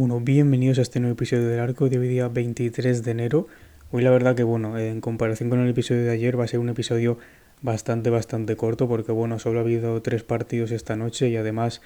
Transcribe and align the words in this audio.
Bueno, 0.00 0.18
bienvenidos 0.18 0.78
a 0.78 0.82
este 0.82 0.98
nuevo 0.98 1.12
episodio 1.12 1.46
del 1.48 1.60
arco 1.60 1.90
de 1.90 1.98
hoy 1.98 2.08
día 2.08 2.28
23 2.28 3.02
de 3.02 3.10
enero. 3.10 3.48
Hoy 3.90 4.02
la 4.02 4.10
verdad 4.10 4.34
que 4.34 4.44
bueno, 4.44 4.78
en 4.78 5.02
comparación 5.02 5.50
con 5.50 5.60
el 5.60 5.68
episodio 5.68 6.04
de 6.04 6.10
ayer 6.10 6.40
va 6.40 6.44
a 6.44 6.46
ser 6.46 6.58
un 6.58 6.70
episodio 6.70 7.18
bastante 7.62 8.10
bastante 8.10 8.56
corto 8.56 8.88
porque 8.88 9.12
bueno, 9.12 9.38
solo 9.38 9.58
ha 9.58 9.62
habido 9.62 10.00
tres 10.02 10.22
partidos 10.22 10.70
esta 10.70 10.96
noche 10.96 11.28
y 11.28 11.36
además 11.36 11.82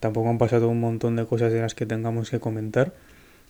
tampoco 0.00 0.28
han 0.28 0.38
pasado 0.38 0.68
un 0.68 0.80
montón 0.80 1.16
de 1.16 1.26
cosas 1.26 1.52
de 1.52 1.60
las 1.60 1.74
que 1.74 1.86
tengamos 1.86 2.30
que 2.30 2.40
comentar. 2.40 2.92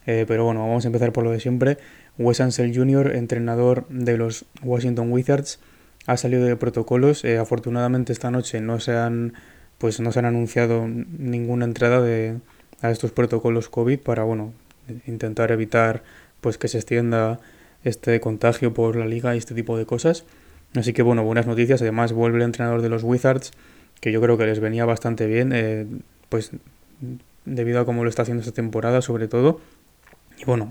Eh, 0.06 0.24
pero 0.28 0.44
bueno, 0.44 0.60
vamos 0.60 0.84
a 0.84 0.88
empezar 0.88 1.12
por 1.12 1.24
lo 1.24 1.30
de 1.30 1.40
siempre. 1.40 1.78
Wes 2.18 2.40
Ansel 2.40 2.76
Jr., 2.76 3.16
entrenador 3.16 3.88
de 3.88 4.18
los 4.18 4.44
Washington 4.62 5.10
Wizards, 5.10 5.58
ha 6.06 6.16
salido 6.16 6.44
de 6.44 6.56
protocolos. 6.56 7.24
Eh, 7.24 7.38
afortunadamente 7.38 8.12
esta 8.12 8.30
noche 8.30 8.60
no 8.60 8.80
se 8.80 8.92
han 8.96 9.34
pues 9.78 10.00
no 10.00 10.12
se 10.12 10.20
han 10.20 10.26
anunciado 10.26 10.86
ninguna 10.86 11.64
entrada 11.64 12.00
de 12.00 12.36
a 12.80 12.90
estos 12.90 13.12
protocolos 13.12 13.68
COVID 13.68 13.98
para 13.98 14.22
bueno 14.22 14.52
intentar 15.06 15.50
evitar 15.50 16.02
pues 16.40 16.58
que 16.58 16.68
se 16.68 16.78
extienda 16.78 17.40
este 17.82 18.20
contagio 18.20 18.74
por 18.74 18.96
la 18.96 19.06
liga 19.06 19.34
y 19.34 19.38
este 19.38 19.54
tipo 19.54 19.76
de 19.76 19.86
cosas. 19.86 20.24
Así 20.76 20.92
que 20.92 21.02
bueno, 21.02 21.24
buenas 21.24 21.46
noticias. 21.46 21.80
Además 21.82 22.12
vuelve 22.12 22.38
el 22.38 22.44
entrenador 22.44 22.82
de 22.82 22.88
los 22.88 23.02
Wizards, 23.02 23.52
que 24.00 24.12
yo 24.12 24.20
creo 24.20 24.36
que 24.36 24.46
les 24.46 24.60
venía 24.60 24.84
bastante 24.84 25.26
bien, 25.26 25.52
eh, 25.52 25.86
pues 26.28 26.50
debido 27.44 27.80
a 27.80 27.84
cómo 27.84 28.04
lo 28.04 28.10
está 28.10 28.22
haciendo 28.22 28.42
esta 28.42 28.54
temporada 28.54 29.02
sobre 29.02 29.28
todo. 29.28 29.60
Y 30.38 30.44
bueno, 30.44 30.68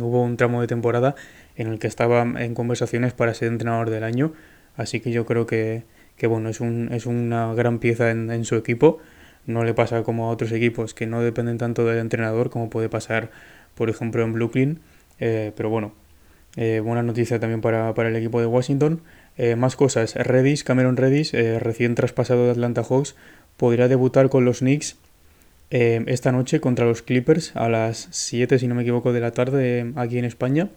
hubo 0.00 0.22
un 0.22 0.36
tramo 0.36 0.60
de 0.60 0.66
temporada 0.66 1.14
en 1.56 1.68
el 1.68 1.78
que 1.78 1.86
estaba 1.86 2.22
en 2.22 2.54
conversaciones 2.54 3.12
para 3.12 3.32
ser 3.34 3.48
entrenador 3.48 3.90
del 3.90 4.04
año. 4.04 4.32
Así 4.76 5.00
que 5.00 5.12
yo 5.12 5.24
creo 5.24 5.46
que, 5.46 5.84
que 6.16 6.26
bueno, 6.26 6.48
es, 6.48 6.60
un, 6.60 6.88
es 6.92 7.06
una 7.06 7.54
gran 7.54 7.78
pieza 7.78 8.10
en, 8.10 8.30
en 8.30 8.44
su 8.44 8.56
equipo 8.56 9.00
no 9.46 9.64
le 9.64 9.74
pasa 9.74 10.02
como 10.02 10.26
a 10.26 10.30
otros 10.30 10.52
equipos 10.52 10.94
que 10.94 11.06
no 11.06 11.20
dependen 11.20 11.58
tanto 11.58 11.84
del 11.84 11.98
entrenador 11.98 12.50
como 12.50 12.70
puede 12.70 12.88
pasar, 12.88 13.30
por 13.74 13.90
ejemplo, 13.90 14.22
en 14.22 14.32
Brooklyn. 14.32 14.80
Eh, 15.20 15.52
pero 15.56 15.68
bueno, 15.68 15.92
eh, 16.56 16.80
buena 16.80 17.02
noticia 17.02 17.38
también 17.40 17.60
para, 17.60 17.90
el 17.90 18.16
equipo 18.16 18.40
de 18.40 18.46
Washington. 18.46 19.02
Eh, 19.36 19.56
más 19.56 19.76
cosas. 19.76 20.14
Redis, 20.14 20.64
Cameron 20.64 20.96
Redis, 20.96 21.32
recién 21.32 21.94
traspasado 21.94 22.44
de 22.44 22.52
Atlanta 22.52 22.84
Hawks, 22.84 23.16
podría 23.56 23.88
debutar 23.88 24.28
con 24.28 24.44
los 24.44 24.60
Knicks 24.60 24.96
esta 25.70 26.30
noche 26.30 26.60
contra 26.60 26.84
los 26.84 27.02
Clippers 27.02 27.56
a 27.56 27.68
las 27.68 28.06
7, 28.12 28.60
si 28.60 28.68
no 28.68 28.76
me 28.76 28.82
equivoco, 28.82 29.12
de 29.12 29.18
la 29.18 29.32
tarde 29.32 29.92
aquí 29.96 30.18
en 30.18 30.24
España. 30.24 30.68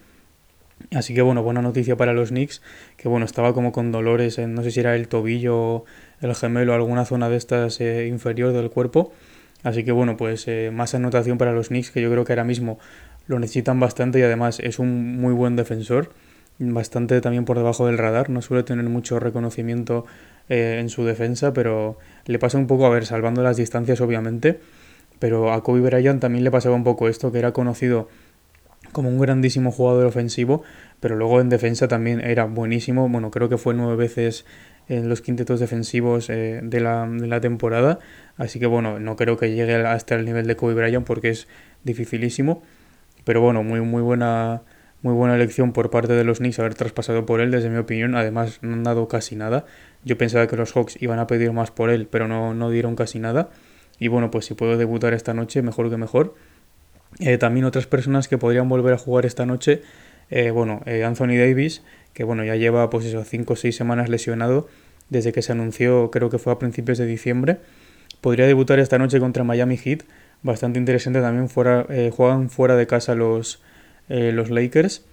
Así 0.91 1.13
que 1.13 1.21
bueno, 1.21 1.43
buena 1.43 1.61
noticia 1.61 1.97
para 1.97 2.13
los 2.13 2.29
Knicks, 2.29 2.61
que 2.97 3.09
bueno, 3.09 3.25
estaba 3.25 3.53
como 3.53 3.71
con 3.71 3.91
dolores 3.91 4.37
en, 4.37 4.53
no 4.53 4.63
sé 4.63 4.71
si 4.71 4.79
era 4.79 4.95
el 4.95 5.07
tobillo, 5.07 5.85
el 6.21 6.33
gemelo, 6.35 6.73
alguna 6.73 7.03
zona 7.05 7.29
de 7.29 7.37
estas 7.37 7.81
eh, 7.81 8.07
inferior 8.07 8.53
del 8.53 8.69
cuerpo. 8.69 9.11
Así 9.63 9.83
que 9.83 9.91
bueno, 9.91 10.17
pues 10.17 10.47
eh, 10.47 10.71
más 10.71 10.95
anotación 10.95 11.37
para 11.37 11.51
los 11.51 11.69
Knicks, 11.69 11.91
que 11.91 12.01
yo 12.01 12.11
creo 12.11 12.23
que 12.23 12.33
ahora 12.33 12.43
mismo 12.43 12.79
lo 13.25 13.39
necesitan 13.39 13.79
bastante 13.79 14.19
y 14.19 14.21
además 14.21 14.59
es 14.61 14.79
un 14.79 15.17
muy 15.19 15.33
buen 15.33 15.55
defensor, 15.55 16.11
bastante 16.59 17.21
también 17.21 17.45
por 17.45 17.57
debajo 17.57 17.85
del 17.87 17.97
radar, 17.97 18.29
no 18.29 18.41
suele 18.41 18.63
tener 18.63 18.85
mucho 18.85 19.19
reconocimiento 19.19 20.05
eh, 20.49 20.77
en 20.79 20.89
su 20.89 21.05
defensa, 21.05 21.53
pero 21.53 21.97
le 22.25 22.39
pasa 22.39 22.57
un 22.57 22.67
poco, 22.67 22.85
a 22.85 22.89
ver, 22.89 23.05
salvando 23.05 23.43
las 23.43 23.57
distancias 23.57 24.01
obviamente, 24.01 24.59
pero 25.19 25.53
a 25.53 25.63
Kobe 25.63 25.81
Bryant 25.81 26.21
también 26.21 26.43
le 26.43 26.51
pasaba 26.51 26.75
un 26.75 26.83
poco 26.83 27.07
esto, 27.07 27.31
que 27.31 27.39
era 27.39 27.51
conocido 27.51 28.07
como 28.91 29.09
un 29.09 29.19
grandísimo 29.19 29.71
jugador 29.71 30.05
ofensivo, 30.05 30.63
pero 30.99 31.15
luego 31.15 31.41
en 31.41 31.49
defensa 31.49 31.87
también 31.87 32.21
era 32.21 32.45
buenísimo. 32.45 33.07
Bueno, 33.09 33.31
creo 33.31 33.49
que 33.49 33.57
fue 33.57 33.73
nueve 33.73 33.95
veces 33.95 34.45
en 34.89 35.09
los 35.09 35.21
quintetos 35.21 35.59
defensivos 35.59 36.29
eh, 36.29 36.61
de, 36.63 36.79
la, 36.79 37.07
de, 37.07 37.27
la, 37.27 37.41
temporada. 37.41 37.99
Así 38.37 38.59
que 38.59 38.65
bueno, 38.65 38.99
no 38.99 39.15
creo 39.15 39.37
que 39.37 39.53
llegue 39.53 39.75
hasta 39.75 40.15
el 40.15 40.25
nivel 40.25 40.47
de 40.47 40.55
Kobe 40.55 40.73
Bryant 40.73 41.05
porque 41.05 41.29
es 41.29 41.47
dificilísimo. 41.83 42.63
Pero 43.25 43.41
bueno, 43.41 43.63
muy, 43.63 43.81
muy 43.81 44.01
buena. 44.01 44.61
Muy 45.03 45.13
buena 45.13 45.35
elección 45.35 45.73
por 45.73 45.91
parte 45.91 46.13
de 46.13 46.23
los 46.23 46.39
Knicks 46.39 46.57
haber 46.57 46.73
traspasado 46.73 47.25
por 47.25 47.39
él, 47.39 47.51
desde 47.51 47.69
mi 47.69 47.77
opinión. 47.77 48.15
Además, 48.15 48.59
no 48.61 48.73
han 48.73 48.83
dado 48.83 49.07
casi 49.07 49.35
nada. 49.35 49.65
Yo 50.03 50.17
pensaba 50.17 50.47
que 50.47 50.57
los 50.57 50.73
Hawks 50.73 51.01
iban 51.01 51.19
a 51.19 51.27
pedir 51.27 51.51
más 51.51 51.69
por 51.69 51.91
él, 51.91 52.07
pero 52.09 52.27
no, 52.27 52.55
no 52.55 52.71
dieron 52.71 52.95
casi 52.95 53.19
nada. 53.19 53.49
Y 53.99 54.07
bueno, 54.07 54.31
pues 54.31 54.45
si 54.45 54.55
puedo 54.55 54.75
debutar 54.77 55.13
esta 55.13 55.33
noche, 55.33 55.61
mejor 55.61 55.89
que 55.89 55.97
mejor. 55.97 56.35
Eh, 57.19 57.37
también 57.37 57.65
otras 57.65 57.87
personas 57.87 58.27
que 58.27 58.37
podrían 58.37 58.69
volver 58.69 58.93
a 58.93 58.97
jugar 58.97 59.25
esta 59.25 59.45
noche, 59.45 59.81
eh, 60.29 60.51
bueno, 60.51 60.81
eh, 60.85 61.03
Anthony 61.03 61.37
Davis, 61.37 61.83
que 62.13 62.23
bueno, 62.23 62.43
ya 62.43 62.55
lleva 62.55 62.89
pues 62.89 63.05
eso, 63.05 63.23
5 63.23 63.53
o 63.53 63.55
6 63.55 63.75
semanas 63.75 64.09
lesionado 64.09 64.67
desde 65.09 65.31
que 65.31 65.41
se 65.41 65.51
anunció, 65.51 66.11
creo 66.11 66.29
que 66.29 66.37
fue 66.37 66.53
a 66.53 66.59
principios 66.59 66.97
de 66.97 67.05
diciembre. 67.05 67.57
Podría 68.21 68.45
debutar 68.45 68.79
esta 68.79 68.97
noche 68.97 69.19
contra 69.19 69.43
Miami 69.43 69.77
Heat, 69.77 70.03
bastante 70.43 70.79
interesante 70.79 71.21
también, 71.21 71.49
fuera, 71.49 71.85
juegan 72.11 72.49
fuera 72.49 72.75
de 72.75 72.87
casa 72.87 73.15
los, 73.15 73.61
los 74.09 74.49
Lakers. 74.49 75.05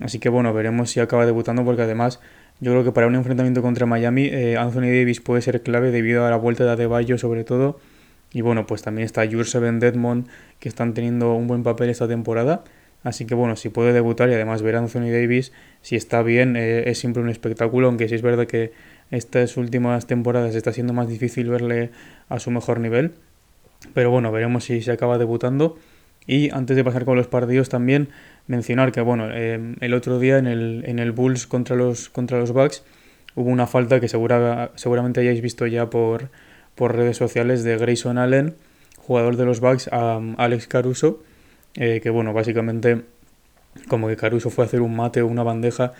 Así 0.00 0.18
que 0.18 0.28
bueno, 0.28 0.52
veremos 0.54 0.90
si 0.90 1.00
acaba 1.00 1.26
debutando 1.26 1.64
porque 1.64 1.82
además 1.82 2.20
yo 2.60 2.72
creo 2.72 2.84
que 2.84 2.92
para 2.92 3.06
un 3.06 3.14
enfrentamiento 3.14 3.62
contra 3.62 3.86
Miami 3.86 4.30
Anthony 4.56 4.82
Davis 4.82 5.20
puede 5.20 5.42
ser 5.42 5.62
clave 5.62 5.90
debido 5.90 6.24
a 6.24 6.30
la 6.30 6.36
vuelta 6.36 6.64
de 6.64 6.70
Adebayo 6.70 7.18
sobre 7.18 7.44
todo 7.44 7.78
y 8.32 8.42
bueno, 8.42 8.66
pues 8.66 8.82
también 8.82 9.06
está 9.06 9.26
Jurseven 9.26 9.80
Deadmond, 9.80 10.26
que 10.58 10.68
están 10.68 10.94
teniendo 10.94 11.34
un 11.34 11.46
buen 11.46 11.62
papel 11.62 11.88
esta 11.88 12.06
temporada. 12.08 12.64
Así 13.02 13.24
que 13.24 13.34
bueno, 13.34 13.56
si 13.56 13.68
puede 13.68 13.92
debutar 13.92 14.28
y 14.28 14.34
además 14.34 14.60
ver 14.62 14.76
a 14.76 14.80
Anthony 14.80 15.10
Davis, 15.10 15.52
si 15.82 15.96
está 15.96 16.22
bien, 16.22 16.56
eh, 16.56 16.90
es 16.90 16.98
siempre 16.98 17.22
un 17.22 17.30
espectáculo, 17.30 17.86
aunque 17.86 18.08
sí 18.08 18.14
es 18.14 18.22
verdad 18.22 18.46
que 18.46 18.72
estas 19.10 19.56
últimas 19.56 20.06
temporadas 20.06 20.54
está 20.54 20.72
siendo 20.72 20.92
más 20.92 21.08
difícil 21.08 21.48
verle 21.48 21.90
a 22.28 22.38
su 22.38 22.50
mejor 22.50 22.80
nivel. 22.80 23.12
Pero 23.94 24.10
bueno, 24.10 24.32
veremos 24.32 24.64
si 24.64 24.82
se 24.82 24.92
acaba 24.92 25.16
debutando. 25.16 25.78
Y 26.28 26.50
antes 26.50 26.76
de 26.76 26.84
pasar 26.84 27.06
con 27.06 27.16
los 27.16 27.26
partidos 27.26 27.70
también 27.70 28.10
mencionar 28.46 28.92
que 28.92 29.00
bueno, 29.00 29.28
eh, 29.32 29.74
el 29.80 29.94
otro 29.94 30.20
día 30.20 30.38
en 30.38 30.46
el, 30.46 30.84
en 30.86 30.98
el 31.00 31.10
Bulls 31.10 31.46
contra 31.46 31.74
los, 31.74 32.10
contra 32.10 32.38
los 32.38 32.52
Bucks 32.52 32.84
hubo 33.34 33.48
una 33.48 33.66
falta 33.66 33.98
que 33.98 34.08
segura, 34.08 34.70
seguramente 34.74 35.20
hayáis 35.20 35.40
visto 35.40 35.66
ya 35.66 35.88
por, 35.88 36.28
por 36.74 36.94
redes 36.94 37.16
sociales 37.16 37.64
de 37.64 37.78
Grayson 37.78 38.18
Allen, 38.18 38.56
jugador 38.98 39.36
de 39.36 39.46
los 39.46 39.60
Bucks, 39.60 39.88
a 39.90 40.20
Alex 40.36 40.66
Caruso, 40.66 41.22
eh, 41.74 42.00
que 42.02 42.10
bueno, 42.10 42.34
básicamente 42.34 43.04
como 43.88 44.08
que 44.08 44.16
Caruso 44.16 44.50
fue 44.50 44.64
a 44.64 44.66
hacer 44.66 44.82
un 44.82 44.94
mate 44.96 45.22
o 45.22 45.26
una 45.26 45.44
bandeja 45.44 45.94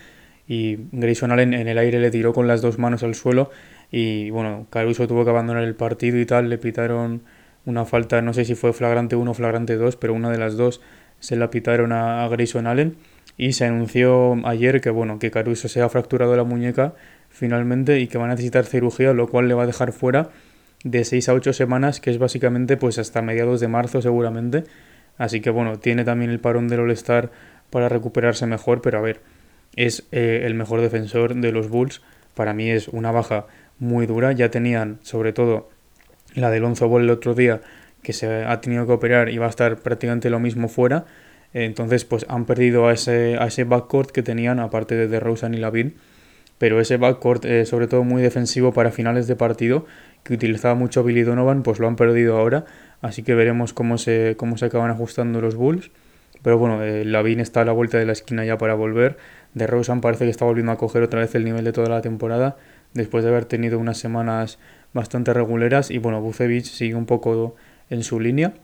y 0.47 0.77
Grayson 0.93 1.33
Allen 1.33 1.55
en 1.55 1.69
el 1.69 1.79
aire 1.79 2.01
le 2.01 2.11
tiró 2.11 2.35
con 2.35 2.47
las 2.47 2.61
dos 2.61 2.79
manos 2.79 3.03
al 3.03 3.15
suelo 3.15 3.51
y 3.91 4.29
bueno, 4.29 4.67
Caruso 4.69 5.09
tuvo 5.09 5.25
que 5.25 5.31
abandonar 5.31 5.65
el 5.65 5.75
partido 5.75 6.19
y 6.19 6.27
tal, 6.27 6.51
le 6.51 6.59
pitaron 6.59 7.23
una 7.69 7.85
falta, 7.85 8.23
no 8.23 8.33
sé 8.33 8.45
si 8.45 8.55
fue 8.55 8.73
flagrante 8.73 9.15
1 9.15 9.31
o 9.31 9.35
flagrante 9.35 9.77
2, 9.77 9.97
pero 9.97 10.15
una 10.15 10.31
de 10.31 10.39
las 10.39 10.57
dos 10.57 10.81
se 11.21 11.37
la 11.37 11.51
pitaron 11.51 11.93
a, 11.93 12.25
a 12.25 12.29
Grayson 12.29 12.67
Allen 12.67 12.97
y 13.37 13.53
se 13.53 13.67
anunció 13.67 14.37
ayer 14.47 14.81
que 14.81 14.91
bueno, 14.91 15.19
que 15.19 15.31
Caruso 15.31 15.69
se 15.69 15.83
ha 15.83 15.89
fracturado 15.89 16.35
la 16.37 16.45
muñeca 16.45 16.95
finalmente 17.29 18.01
y 18.01 18.07
que 18.09 18.17
va 18.17 18.25
a 18.25 18.29
necesitar 18.29 18.65
cirugía, 18.65 19.13
lo 19.13 19.29
cual 19.29 19.49
le 19.49 19.55
va 19.55 19.65
a 19.65 19.67
dejar 19.67 19.93
fuera 19.93 20.31
de 20.83 21.05
6 21.05 21.29
a 21.29 21.35
8 21.35 21.53
semanas, 21.53 22.01
que 22.01 22.11
es 22.11 22.19
básicamente 22.19 22.77
pues 22.77 22.99
hasta 22.99 23.21
mediados 23.21 23.61
de 23.61 23.69
marzo 23.69 24.01
seguramente. 24.01 24.65
Así 25.19 25.41
que 25.41 25.51
bueno, 25.51 25.79
tiene 25.79 26.05
también 26.05 26.31
el 26.31 26.41
parón 26.41 26.69
del 26.69 26.81
All-Star 26.81 27.31
para 27.71 27.89
recuperarse 27.89 28.47
mejor, 28.47 28.81
pero 28.81 28.99
a 28.99 29.03
ver, 29.03 29.21
es 29.77 30.07
eh, 30.11 30.43
el 30.45 30.55
mejor 30.55 30.81
defensor 30.81 31.35
de 31.35 31.53
los 31.53 31.69
Bulls. 31.69 32.01
Para 32.35 32.55
mí 32.55 32.71
es 32.71 32.89
una 32.89 33.11
baja 33.11 33.47
muy 33.79 34.07
dura. 34.07 34.33
Ya 34.33 34.51
tenían, 34.51 34.99
sobre 35.03 35.33
todo, 35.33 35.69
la 36.35 36.51
de 36.51 36.61
Lonzo 36.61 36.89
Ball 36.89 37.03
el 37.03 37.11
otro 37.11 37.35
día, 37.35 37.61
que 38.03 38.13
se 38.13 38.45
ha 38.45 38.61
tenido 38.61 38.87
que 38.87 38.93
operar 38.93 39.29
y 39.29 39.39
va 39.39 39.47
a 39.47 39.51
estar 39.51 39.77
prácticamente 39.79 40.31
lo 40.31 40.41
mismo 40.41 40.69
fuera. 40.69 41.05
Entonces, 41.53 42.05
pues 42.05 42.27
han 42.29 42.45
perdido 42.45 42.89
a 42.89 42.93
ese, 42.93 43.37
a 43.39 43.47
ese 43.47 43.65
backcourt 43.65 44.11
que 44.11 44.23
tenían, 44.23 44.61
aparte 44.61 44.95
de 44.95 45.09
DeRozan 45.09 45.55
y 45.55 45.59
Lavin. 45.59 45.95
Pero 46.59 46.81
ese 46.81 46.97
backcourt, 46.97 47.45
eh, 47.45 47.65
sobre 47.65 47.87
todo 47.87 48.05
muy 48.05 48.21
defensivo 48.21 48.73
para 48.73 48.91
finales 48.91 49.29
de 49.29 49.37
partido, 49.37 49.87
que 50.25 50.35
utilizaba 50.35 50.75
mucho 50.75 51.05
Billy 51.05 51.23
Donovan, 51.23 51.63
pues 51.63 51.79
lo 51.79 51.87
han 51.87 51.97
perdido 51.97 52.37
ahora. 52.37 52.65
Así 53.01 53.23
que 53.23 53.35
veremos 53.35 53.73
cómo 53.73 53.97
se, 53.97 54.35
cómo 54.37 54.59
se 54.59 54.67
acaban 54.67 54.91
ajustando 54.91 55.41
los 55.41 55.55
Bulls. 55.55 55.91
Pero 56.43 56.59
bueno, 56.59 56.83
eh, 56.83 57.05
Lavin 57.05 57.41
está 57.41 57.63
a 57.63 57.65
la 57.65 57.73
vuelta 57.73 57.99
de 57.99 58.07
la 58.07 58.13
esquina 58.13 58.45
ya 58.45 58.59
para 58.59 58.75
volver. 58.75 59.17
De 59.55 59.67
Rosen 59.67 60.01
parece 60.01 60.25
que 60.25 60.31
está 60.31 60.45
volviendo 60.45 60.73
a 60.73 60.77
coger 60.77 61.03
otra 61.03 61.21
vez 61.21 61.35
el 61.35 61.45
nivel 61.45 61.65
de 61.65 61.73
toda 61.73 61.89
la 61.89 62.01
temporada, 62.03 62.57
después 62.95 63.25
de 63.25 63.31
haber 63.31 63.45
tenido 63.45 63.79
unas 63.79 63.99
semanas 63.99 64.59
bastante 64.99 65.33
reguleras. 65.33 65.91
Y 65.91 65.99
bueno, 65.99 66.21
Bucevic 66.21 66.65
sigue 66.65 66.95
un 66.95 67.07
poco 67.07 67.57
en 67.89 68.03
su 68.03 68.21
línea. 68.21 68.55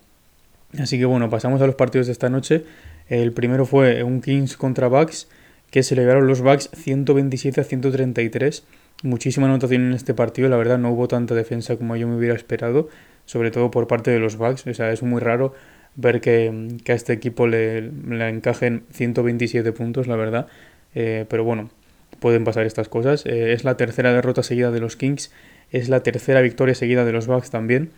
Así 0.78 0.98
que 0.98 1.06
bueno, 1.06 1.30
pasamos 1.30 1.62
a 1.62 1.66
los 1.66 1.76
partidos 1.76 2.06
de 2.06 2.12
esta 2.12 2.28
noche. 2.28 2.64
El 3.08 3.32
primero 3.32 3.64
fue 3.64 4.02
un 4.02 4.20
Kings 4.20 4.56
contra 4.56 4.88
Bucks, 4.88 5.28
que 5.70 5.82
se 5.82 5.94
le 5.94 6.04
dieron 6.04 6.26
los 6.26 6.40
Bucks 6.40 6.70
127 6.74 7.60
a 7.60 7.64
133 7.64 8.64
muchísima 9.02 9.46
anotación 9.46 9.86
en 9.86 9.92
este 9.92 10.14
partido. 10.14 10.48
La 10.48 10.56
verdad, 10.56 10.78
no 10.78 10.90
hubo 10.90 11.08
tanta 11.08 11.34
defensa 11.34 11.76
como 11.76 11.96
yo 11.96 12.08
me 12.08 12.16
hubiera 12.16 12.34
esperado, 12.34 12.88
sobre 13.26 13.50
todo 13.50 13.70
por 13.70 13.86
parte 13.86 14.10
de 14.10 14.18
los 14.18 14.36
Bucks. 14.36 14.66
O 14.66 14.74
sea, 14.74 14.90
es 14.90 15.02
muy 15.02 15.20
raro 15.20 15.54
ver 15.96 16.20
que, 16.20 16.48
a 16.88 16.92
este 16.92 17.12
equipo 17.12 17.46
le, 17.46 17.82
le, 17.82 18.28
encajen 18.28 18.84
127 18.90 19.72
puntos, 19.72 20.06
la 20.06 20.16
verdad. 20.16 20.46
Eh, 20.94 21.26
pero 21.28 21.44
bueno, 21.44 21.70
pueden 22.18 22.44
pasar 22.44 22.66
estas 22.66 22.88
cosas. 22.88 23.26
Eh, 23.26 23.52
es 23.52 23.64
la 23.64 23.76
tercera 23.76 24.12
derrota 24.12 24.42
seguida 24.42 24.70
de 24.70 24.80
los 24.80 24.96
Kings, 24.96 25.30
es 25.74 25.88
la 25.88 26.04
tercera 26.04 26.40
victoria 26.40 26.76
seguida 26.76 27.04
de 27.04 27.10
los 27.10 27.26
Bucks 27.26 27.50
también. 27.50 27.90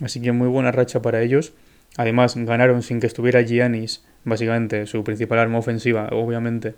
Así 0.00 0.22
que 0.22 0.30
muy 0.30 0.46
buena 0.46 0.70
racha 0.70 1.02
para 1.02 1.20
ellos. 1.20 1.52
Además, 1.96 2.36
ganaron 2.36 2.82
sin 2.82 3.00
que 3.00 3.08
estuviera 3.08 3.42
Giannis, 3.42 4.04
básicamente 4.22 4.86
su 4.86 5.02
principal 5.02 5.40
arma 5.40 5.58
ofensiva, 5.58 6.08
obviamente, 6.12 6.74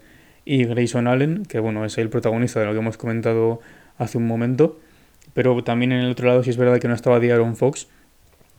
y 0.47 0.64
Grayson 0.64 1.08
Allen, 1.08 1.44
que 1.44 1.61
bueno, 1.61 1.85
es 1.85 1.99
el 1.99 2.08
protagonista 2.08 2.58
de 2.61 2.67
lo 2.67 2.73
que 2.73 2.79
hemos 2.79 2.97
comentado 2.97 3.61
hace 3.99 4.17
un 4.17 4.26
momento. 4.26 4.81
Pero 5.35 5.62
también 5.62 5.93
en 5.93 6.00
el 6.00 6.11
otro 6.11 6.26
lado 6.26 6.43
sí 6.43 6.49
es 6.49 6.56
verdad 6.56 6.79
que 6.79 6.88
no 6.88 6.94
estaba 6.94 7.20
Diaron 7.20 7.56
Fox, 7.56 7.88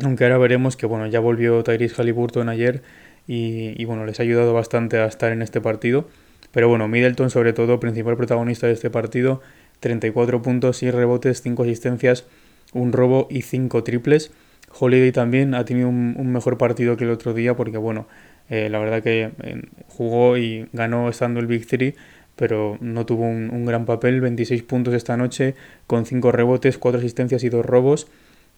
aunque 0.04 0.24
ahora 0.26 0.38
veremos 0.38 0.78
que 0.78 0.86
bueno, 0.86 1.08
ya 1.08 1.20
volvió 1.20 1.64
Tyrese 1.64 1.96
Halliburton 1.96 2.50
ayer 2.50 2.84
y, 3.26 3.84
bueno, 3.86 4.06
les 4.06 4.20
ha 4.20 4.24
ayudado 4.24 4.54
bastante 4.54 5.00
a 5.00 5.08
estar 5.08 5.32
en 5.32 5.42
este 5.42 5.62
partido. 5.62 6.08
Pero 6.52 6.70
bueno, 6.70 6.88
Middleton 6.88 7.32
sobre 7.32 7.54
todo, 7.54 7.80
principal 7.80 8.16
protagonista 8.16 8.68
de 8.68 8.74
este 8.74 8.92
partido, 8.92 9.42
34 9.80 10.42
puntos, 10.42 10.78
6 10.78 10.94
rebotes, 10.94 11.42
5 11.42 11.64
asistencias, 11.64 12.26
un 12.74 12.94
robo 12.94 13.28
y 13.30 13.42
5 13.42 13.84
triples. 13.84 14.32
Holiday 14.80 15.12
también 15.12 15.56
ha 15.56 15.66
tenido 15.66 15.90
un, 15.90 16.32
mejor 16.32 16.58
partido 16.58 16.98
que 16.98 17.06
el 17.06 17.12
otro 17.12 17.34
día 17.34 17.56
porque 17.56 17.78
bueno, 17.78 18.08
eh, 18.50 18.70
la 18.70 18.80
verdad 18.80 19.02
que 19.02 19.32
eh, 19.44 19.62
jugó 19.88 20.38
y 20.38 20.68
ganó 20.74 21.10
estando 21.10 21.40
el 21.40 21.48
Big 21.48 21.68
Three, 21.68 21.96
pero 22.36 22.78
no 22.82 23.06
tuvo 23.06 23.24
un, 23.24 23.50
un, 23.50 23.66
gran 23.66 23.86
papel, 23.86 24.22
26 24.22 24.64
puntos 24.64 24.94
esta 24.94 25.18
noche 25.18 25.56
con 25.88 26.06
5 26.06 26.32
rebotes, 26.32 26.78
4 26.78 27.00
asistencias 27.00 27.44
y 27.44 27.50
2 27.50 27.66
robos. 27.66 28.08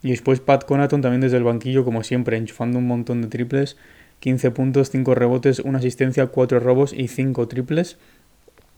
Y 0.01 0.12
después 0.12 0.39
Pat 0.39 0.66
Conaton 0.66 1.01
también 1.01 1.21
desde 1.21 1.38
el 1.38 1.44
banquillo, 1.44 1.83
como 1.83 2.04
siempre, 2.04 2.38
enchufando 2.38 2.80
un 2.80 2.88
montón 2.88 3.21
de 3.21 3.27
triples. 3.27 3.77
15 4.19 4.51
puntos, 4.51 4.89
5 4.89 5.16
rebotes, 5.16 5.60
una 5.60 5.80
asistencia, 5.80 6.27
4 6.27 6.60
robos 6.60 6.94
y 6.94 7.07
5 7.07 7.48
triples. 7.48 7.98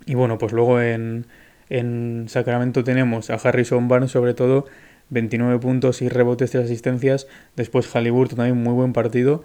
Y 0.05 0.15
bueno, 0.15 0.37
pues 0.37 0.51
luego 0.51 0.81
en, 0.81 1.25
en 1.71 2.25
Sacramento 2.27 2.83
tenemos 2.83 3.29
a 3.29 3.35
Harrison 3.35 3.87
Barnes 3.87 4.11
sobre 4.11 4.33
todo, 4.33 4.65
29 5.09 5.59
puntos 5.59 6.01
y 6.01 6.09
rebotes, 6.09 6.51
3 6.51 6.65
asistencias. 6.65 7.27
Después 7.55 7.87
Halliburton 7.87 8.37
también 8.37 8.61
muy 8.61 8.73
buen 8.73 8.93
partido, 8.93 9.43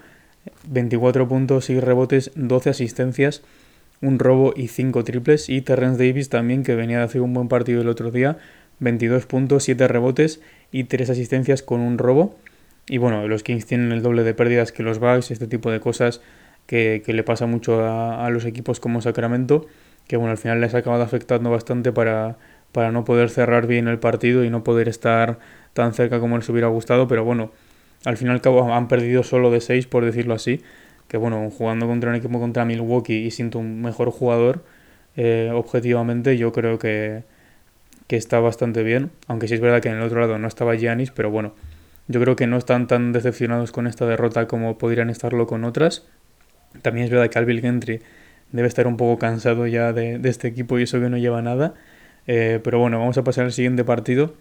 24 0.69 1.29
puntos 1.29 1.71
y 1.71 1.79
rebotes, 1.81 2.33
12 2.35 2.71
asistencias, 2.71 3.43
un 4.01 4.19
robo 4.19 4.53
y 4.57 4.69
5 4.69 5.05
triples. 5.05 5.49
Y 5.49 5.63
Terrence 5.63 6.05
Davis 6.05 6.29
también 6.29 6.65
que 6.65 6.75
venía 6.75 6.99
de 6.99 7.05
hacer 7.05 7.21
un 7.21 7.33
buen 7.33 7.49
partido 7.49 7.81
el 7.81 7.89
otro 7.89 8.11
día, 8.11 8.39
22 8.81 9.27
puntos, 9.27 9.65
7 9.65 9.87
rebotes 9.87 10.41
y 10.73 10.85
3 10.85 11.11
asistencias 11.11 11.63
con 11.63 11.81
un 11.81 11.97
robo. 11.97 12.37
Y 12.89 12.99
bueno, 12.99 13.27
los 13.29 13.43
Kings 13.43 13.67
tienen 13.67 13.93
el 13.93 14.03
doble 14.03 14.25
de 14.25 14.35
pérdidas 14.35 14.73
que 14.73 14.83
los 14.83 14.99
Bucks, 14.99 15.31
este 15.31 15.47
tipo 15.47 15.71
de 15.71 15.81
cosas 15.81 16.21
que, 16.67 17.03
le 17.07 17.23
pasa 17.23 17.47
mucho 17.47 17.85
a, 17.85 18.29
los 18.31 18.45
equipos 18.45 18.81
como 18.81 19.01
Sacramento, 19.01 19.67
que 20.07 20.17
bueno, 20.17 20.33
al 20.33 20.39
final 20.39 20.61
les 20.61 20.75
ha 20.75 20.79
acabado 20.79 21.03
afectando 21.03 21.51
bastante 21.51 21.93
para, 21.93 22.37
para 22.73 22.93
no 22.93 23.05
poder 23.05 23.31
cerrar 23.31 23.67
bien 23.67 23.89
el 23.89 23.99
partido 23.99 24.45
y 24.45 24.51
no 24.51 24.65
poder 24.65 24.89
estar 24.89 25.39
tan 25.73 25.95
cerca 25.95 26.21
como 26.21 26.37
les 26.37 26.49
hubiera 26.49 26.69
gustado, 26.69 27.09
pero 27.09 27.25
bueno, 27.25 27.51
al 28.05 28.17
final 28.17 28.41
cabo 28.41 28.73
han 28.73 28.89
perdido 28.89 29.23
solo 29.23 29.51
de 29.51 29.61
6, 29.61 29.87
por 29.87 30.05
decirlo 30.05 30.35
así, 30.35 30.63
que 31.09 31.17
bueno, 31.17 31.51
jugando 31.51 31.87
contra 31.87 32.11
un 32.11 32.17
equipo 32.17 32.39
contra 32.39 32.65
Milwaukee 32.65 33.27
y 33.27 33.31
siento 33.31 33.59
un 33.59 33.83
mejor 33.83 34.11
jugador, 34.11 34.65
eh, 35.17 35.51
objetivamente 35.55 36.37
yo 36.37 36.53
creo 36.53 36.79
que, 36.79 37.25
que 38.07 38.17
está 38.17 38.41
bastante 38.41 38.83
bien, 38.83 39.11
aunque 39.27 39.49
sí 39.49 39.55
es 39.55 39.61
verdad 39.61 39.81
que 39.81 39.89
en 39.89 39.97
el 39.97 40.03
otro 40.03 40.21
lado 40.21 40.39
no 40.39 40.49
estaba 40.49 40.75
Giannis, 40.77 41.11
pero 41.11 41.31
bueno, 41.31 41.55
yo 42.09 42.21
creo 42.21 42.37
que 42.37 42.47
no 42.47 42.57
están 42.57 42.87
tan 42.87 43.13
decepcionados 43.13 43.73
con 43.73 43.87
esta 43.87 44.07
derrota 44.07 44.47
como 44.47 44.79
podrían 44.79 45.11
estarlo 45.11 45.47
con 45.47 45.65
otras. 45.65 46.07
También 46.83 47.07
es 47.07 47.11
verdad 47.11 47.29
que 47.29 47.39
Alvin 47.39 47.61
Gentry 47.61 48.01
debe 48.53 48.69
estar 48.69 48.87
un 48.87 48.97
poco 48.97 49.19
cansado 49.19 49.67
ya 49.67 49.93
de, 49.93 50.21
este 50.25 50.49
equipo 50.49 50.79
y 50.79 50.85
eso 50.85 51.01
que 51.01 51.09
no 51.09 51.19
lleva 51.19 51.43
nada. 51.43 51.75
Eh, 52.27 52.61
pero 52.63 52.79
bueno, 52.79 52.99
vamos 52.99 53.19
a 53.19 53.25
pasar 53.25 53.45
al 53.45 53.53
siguiente 53.53 53.85
partido. 53.85 54.35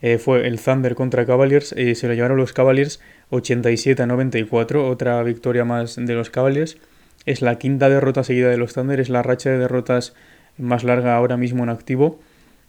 Eh, 0.00 0.18
fue 0.18 0.46
el 0.48 0.60
Thunder 0.60 0.96
contra 0.96 1.24
Cavaliers 1.24 1.72
y 1.76 1.94
se 1.94 2.08
lo 2.08 2.14
llevaron 2.14 2.36
los 2.36 2.52
Cavaliers 2.52 3.00
87 3.30 4.02
a 4.02 4.06
94, 4.06 4.88
otra 4.88 5.22
victoria 5.22 5.64
más 5.64 5.96
de 5.96 6.14
los 6.14 6.28
Cavaliers. 6.28 6.76
Es 7.24 7.40
la 7.40 7.56
quinta 7.56 7.88
derrota 7.88 8.24
seguida 8.24 8.48
de 8.48 8.56
los 8.56 8.74
Thunder, 8.74 8.98
es 8.98 9.08
la 9.08 9.22
racha 9.22 9.50
de 9.50 9.58
derrotas 9.58 10.14
más 10.58 10.82
larga 10.82 11.16
ahora 11.16 11.36
mismo 11.36 11.62
en 11.62 11.70
activo. 11.70 12.18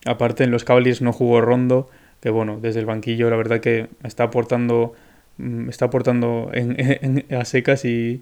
Aparte 0.06 0.44
en 0.44 0.52
los 0.52 0.64
Cavaliers 0.64 1.02
no 1.02 1.12
jugó 1.12 1.42
Rondo, 1.42 1.90
que 2.22 2.30
bueno, 2.30 2.60
desde 2.62 2.80
el 2.80 2.86
banquillo 2.86 3.30
la 3.30 3.36
verdad 3.36 3.62
que 3.62 3.90
está 4.04 4.26
aportando, 4.26 4.94
mm, 5.38 5.70
está 5.70 5.86
aportando 5.86 6.52
en, 6.54 7.26
a 7.36 7.46
secas 7.46 7.84
y 7.84 8.22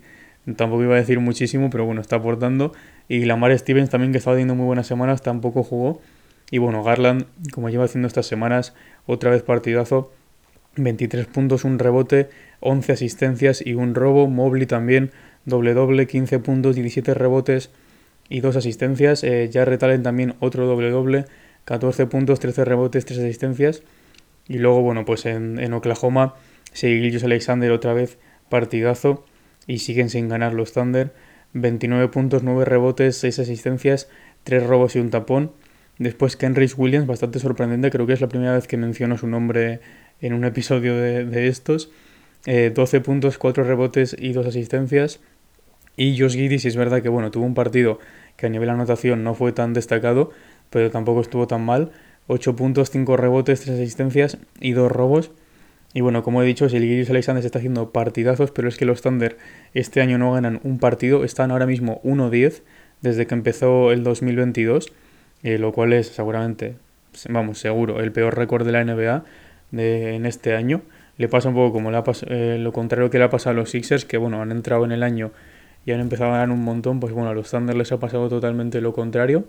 tampoco 0.56 0.84
iba 0.84 0.96
a 0.96 1.00
decir 1.00 1.20
muchísimo, 1.20 1.70
pero 1.70 1.86
bueno, 1.86 2.02
está 2.02 2.18
aportando. 2.18 2.74
Y 3.08 3.26
Lamar 3.26 3.58
Stevens 3.58 3.90
también, 3.90 4.12
que 4.12 4.18
estaba 4.18 4.36
teniendo 4.36 4.56
muy 4.56 4.66
buenas 4.66 4.88
semanas, 4.88 5.22
tampoco 5.22 5.64
jugó. 5.64 6.02
Y 6.50 6.58
bueno, 6.58 6.84
Garland, 6.84 7.26
como 7.54 7.70
lleva 7.70 7.86
haciendo 7.86 8.08
estas 8.08 8.26
semanas, 8.26 8.74
otra 9.06 9.32
vez 9.32 9.44
partidazo. 9.44 10.12
23 10.78 11.28
puntos, 11.28 11.66
un 11.66 11.80
rebote, 11.80 12.30
11 12.62 12.94
asistencias 12.94 13.66
y 13.66 13.74
un 13.74 13.94
robo. 13.94 14.28
Mobley 14.28 14.66
también, 14.66 15.12
doble 15.46 15.74
doble, 15.74 16.08
15 16.08 16.40
puntos, 16.40 16.76
17 16.76 17.14
rebotes 17.14 17.72
y 18.30 18.40
2 18.40 18.56
asistencias. 18.56 19.24
Eh, 19.24 19.50
Jarrett 19.52 19.84
Allen 19.84 20.04
también 20.04 20.36
otro 20.40 20.66
doble 20.66 20.90
doble, 20.90 21.26
14 21.66 22.06
puntos, 22.08 22.40
13 22.40 22.66
rebotes, 22.66 23.06
3 23.06 23.20
asistencias. 23.20 23.84
Y 24.48 24.58
luego, 24.58 24.82
bueno, 24.82 25.06
pues 25.06 25.26
en, 25.26 25.60
en 25.60 25.74
Oklahoma, 25.74 26.36
Seguillos 26.74 27.24
Alexander 27.24 27.72
otra 27.72 27.94
vez 27.94 28.18
partidazo 28.50 29.26
y 29.72 29.80
siguen 29.80 30.10
sin 30.10 30.28
ganar 30.28 30.54
los 30.54 30.74
Thunder. 30.74 31.14
29 31.54 32.10
puntos, 32.10 32.44
9 32.44 32.66
rebotes, 32.66 33.16
6 33.18 33.40
asistencias, 33.40 34.10
3 34.44 34.68
robos 34.68 34.98
y 34.98 35.00
un 35.00 35.10
tapón. 35.12 35.54
Después 35.98 36.36
Kenrich 36.36 36.78
Williams, 36.78 37.08
bastante 37.08 37.40
sorprendente, 37.40 37.90
creo 37.90 38.06
que 38.06 38.12
es 38.12 38.20
la 38.20 38.28
primera 38.28 38.54
vez 38.54 38.68
que 38.68 38.76
menciono 38.76 39.18
su 39.18 39.28
nombre 39.28 39.80
en 40.20 40.34
un 40.34 40.44
episodio 40.44 40.98
de, 40.98 41.48
estos. 41.48 41.90
12 42.44 42.98
eh, 42.98 43.00
puntos, 43.00 43.38
4 43.38 43.64
rebotes 43.64 44.14
y 44.20 44.34
2 44.34 44.46
asistencias. 44.46 45.22
Y 45.96 46.20
Josh 46.20 46.34
Giddy, 46.34 46.60
si 46.60 46.68
es 46.68 46.76
verdad 46.76 47.02
que 47.02 47.10
bueno, 47.10 47.32
tuvo 47.32 47.46
un 47.46 47.54
partido 47.54 48.00
que 48.36 48.48
a 48.48 48.50
nivel 48.50 48.68
de 48.68 48.74
anotación 48.74 49.24
no 49.24 49.36
fue 49.36 49.54
tan 49.54 49.72
destacado, 49.72 50.32
pero 50.70 50.92
tampoco 50.92 51.22
estuvo 51.22 51.48
tan 51.48 51.64
mal. 51.64 51.94
8 52.28 52.58
puntos, 52.58 52.90
5 52.90 53.16
rebotes, 53.16 53.62
3 53.62 53.80
asistencias 53.80 54.38
y 54.60 54.74
2 54.74 54.92
robos. 54.92 55.32
Y 55.94 56.02
bueno, 56.02 56.24
como 56.24 56.42
he 56.42 56.46
dicho, 56.46 56.70
Gilles 56.70 57.10
Alexander 57.10 57.42
se 57.44 57.48
está 57.48 57.60
haciendo 57.60 57.92
partidazos, 57.92 58.52
pero 58.52 58.70
es 58.70 58.78
que 58.78 58.86
los 58.86 59.02
Thunder 59.02 59.38
este 59.74 60.02
año 60.02 60.18
no 60.18 60.32
ganan 60.34 60.62
un 60.64 60.80
partido, 60.80 61.24
están 61.24 61.52
ahora 61.52 61.66
mismo 61.66 62.02
1-10 62.04 62.62
desde 63.02 63.28
que 63.28 63.34
empezó 63.34 63.92
el 63.92 64.04
2022, 64.04 64.94
eh, 65.44 65.58
lo 65.58 65.74
cual 65.74 65.92
es 65.94 66.08
seguramente, 66.08 66.76
vamos, 67.30 67.60
seguro, 67.60 68.00
el 68.00 68.12
peor 68.12 68.38
récord 68.38 68.66
de 68.66 68.72
la 68.72 68.86
NBA 68.86 69.26
de, 69.72 70.16
en 70.16 70.26
este 70.26 70.56
año. 70.56 70.82
Le 71.18 71.28
pasa 71.28 71.50
un 71.50 71.56
poco 71.56 71.74
como 71.74 71.92
le 71.92 72.02
eh, 72.28 72.58
lo 72.58 72.72
contrario 72.72 73.10
que 73.10 73.18
le 73.18 73.26
ha 73.26 73.30
pasado 73.30 73.52
a 73.52 73.60
los 73.60 73.72
Sixers, 73.72 74.06
que 74.06 74.18
bueno, 74.18 74.42
han 74.42 74.52
entrado 74.52 74.86
en 74.86 74.94
el 74.94 75.04
año 75.04 75.32
y 75.86 75.92
han 75.92 76.00
empezado 76.00 76.30
a 76.30 76.34
ganar 76.34 76.52
un 76.52 76.64
montón, 76.64 77.00
pues 77.00 77.12
bueno, 77.14 77.30
a 77.30 77.34
los 77.34 77.50
Thunder 77.50 77.76
les 77.76 77.92
ha 77.92 78.00
pasado 78.00 78.30
totalmente 78.30 78.80
lo 78.82 78.94
contrario. 78.94 79.46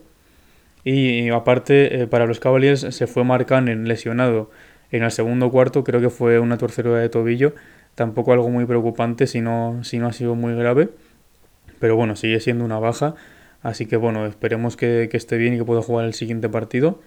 Y 0.84 1.28
aparte, 1.28 2.02
eh, 2.02 2.06
para 2.08 2.26
los 2.26 2.40
Cavaliers 2.40 2.80
se 2.80 3.06
fue 3.06 3.22
en 3.22 3.86
lesionado 3.86 4.50
en 4.92 5.02
el 5.02 5.10
segundo 5.10 5.50
cuarto, 5.50 5.82
creo 5.82 6.00
que 6.00 6.10
fue 6.10 6.38
una 6.38 6.58
torcedura 6.58 7.00
de 7.00 7.08
tobillo, 7.08 7.54
tampoco 7.94 8.32
algo 8.32 8.48
muy 8.48 8.64
preocupante 8.64 9.26
si 9.26 9.40
no, 9.40 9.82
si 9.82 9.98
no 9.98 10.06
ha 10.06 10.12
sido 10.12 10.34
muy 10.34 10.54
grave, 10.54 10.90
pero 11.80 11.96
bueno, 11.96 12.14
sigue 12.14 12.38
siendo 12.38 12.64
una 12.64 12.78
baja, 12.78 13.14
así 13.62 13.86
que 13.86 13.96
bueno, 13.96 14.26
esperemos 14.26 14.76
que, 14.76 15.08
esté 15.12 15.36
bien 15.36 15.54
y 15.54 15.58
que 15.58 15.64
pueda 15.64 15.82
jugar 15.82 16.04
el 16.04 16.14
siguiente 16.14 16.48
partido. 16.48 17.00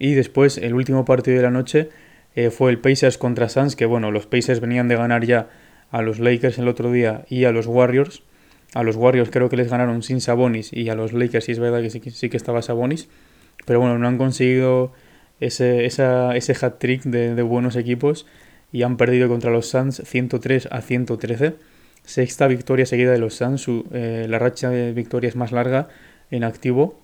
Y 0.00 0.14
después, 0.14 0.58
el 0.58 0.74
último 0.74 1.04
partido 1.04 1.36
de 1.36 1.42
la 1.42 1.50
noche 1.50 1.90
eh, 2.34 2.50
fue 2.50 2.70
el 2.70 2.78
Pacers 2.78 3.18
contra 3.18 3.48
Suns, 3.48 3.76
que 3.76 3.86
bueno, 3.86 4.10
los 4.10 4.26
Pacers 4.26 4.60
venían 4.60 4.88
de 4.88 4.96
ganar 4.96 5.24
ya 5.24 5.48
a 5.90 6.02
los 6.02 6.18
Lakers 6.18 6.58
el 6.58 6.68
otro 6.68 6.92
día 6.92 7.24
y 7.28 7.44
a 7.44 7.52
los 7.52 7.66
Warriors, 7.66 8.22
a 8.74 8.82
los 8.82 8.96
Warriors 8.96 9.30
creo 9.30 9.48
que 9.48 9.56
les 9.56 9.70
ganaron 9.70 10.02
sin 10.02 10.20
Sabonis 10.20 10.72
y 10.72 10.88
a 10.90 10.94
los 10.94 11.12
Lakers 11.12 11.46
sí 11.46 11.52
es 11.52 11.58
verdad 11.58 11.80
que 11.80 11.90
sí, 11.90 12.28
que 12.28 12.36
estaba 12.36 12.60
Sabonis. 12.62 13.08
Pero 13.64 13.80
bueno, 13.80 13.98
no 13.98 14.06
han 14.06 14.18
conseguido 14.18 14.92
ese, 15.40 15.86
esa, 15.86 16.36
ese 16.36 16.54
hat-trick 16.60 17.02
de, 17.04 17.42
buenos 17.42 17.76
equipos 17.76 18.26
y 18.72 18.82
han 18.82 18.96
perdido 18.96 19.28
contra 19.28 19.50
los 19.50 19.68
Suns 19.68 20.02
103 20.04 20.68
a 20.70 20.80
113. 20.80 21.54
Sexta 22.04 22.46
victoria 22.46 22.86
seguida 22.86 23.12
de 23.12 23.18
los 23.18 23.34
Suns, 23.34 23.66
eh, 23.92 24.26
la 24.28 24.38
racha 24.38 24.70
de 24.70 24.92
victorias 24.92 25.36
más 25.36 25.52
larga 25.52 25.88
en 26.30 26.44
activo. 26.44 26.98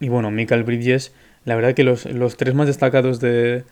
Y 0.00 0.08
bueno, 0.08 0.30
Michael 0.30 0.64
Bridges, 0.64 1.12
la 1.44 1.54
verdad 1.56 1.74
que 1.74 1.84
los, 1.84 2.06
los 2.06 2.36
tres 2.36 2.54
más 2.54 2.66
destacados 2.66 3.20
de, 3.20 3.64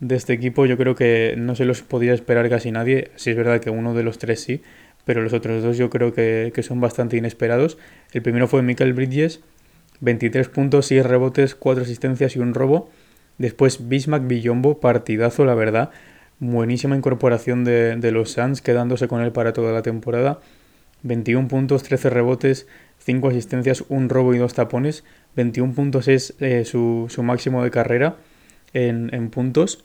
de 0.00 0.16
este 0.16 0.32
equipo 0.32 0.66
yo 0.66 0.76
creo 0.76 0.94
que 0.94 1.34
no 1.36 1.54
se 1.54 1.64
los 1.64 1.82
podía 1.82 2.14
esperar 2.14 2.48
casi 2.48 2.72
nadie. 2.72 3.10
Si 3.16 3.30
es 3.30 3.36
verdad 3.36 3.60
que 3.60 3.70
uno 3.70 3.94
de 3.94 4.02
los 4.02 4.18
tres 4.18 4.40
sí, 4.40 4.62
pero 5.04 5.22
los 5.22 5.32
otros 5.32 5.62
dos 5.62 5.76
yo 5.76 5.90
creo 5.90 6.12
que, 6.12 6.52
son 6.62 6.80
bastante 6.80 7.16
inesperados. 7.16 7.78
El 8.12 8.22
primero 8.22 8.48
fue 8.48 8.62
Michael 8.62 8.92
Bridges, 8.92 9.40
23 10.00 10.48
puntos, 10.48 10.86
6 10.86 11.04
rebotes, 11.04 11.54
4 11.54 11.84
asistencias 11.84 12.36
y 12.36 12.38
un 12.38 12.54
robo. 12.54 12.90
Después 13.38 13.88
Bismack 13.88 14.26
Villombo, 14.26 14.80
partidazo, 14.80 15.44
la 15.44 15.54
verdad. 15.54 15.90
Buenísima 16.38 16.96
incorporación 16.96 17.64
de, 17.64 17.96
de 17.96 18.12
los 18.12 18.32
Suns, 18.32 18.62
quedándose 18.62 19.08
con 19.08 19.22
él 19.22 19.32
para 19.32 19.52
toda 19.52 19.72
la 19.72 19.82
temporada. 19.82 20.40
21 21.02 21.48
puntos, 21.48 21.82
13 21.82 22.10
rebotes, 22.10 22.66
5 22.98 23.28
asistencias, 23.28 23.84
un 23.88 24.08
robo 24.08 24.34
y 24.34 24.38
dos 24.38 24.54
tapones. 24.54 25.04
21 25.36 25.74
puntos 25.74 26.08
es 26.08 26.34
eh, 26.40 26.64
su, 26.64 27.06
su, 27.08 27.22
máximo 27.22 27.62
de 27.62 27.70
carrera 27.70 28.16
en, 28.72 29.12
en, 29.14 29.30
puntos. 29.30 29.84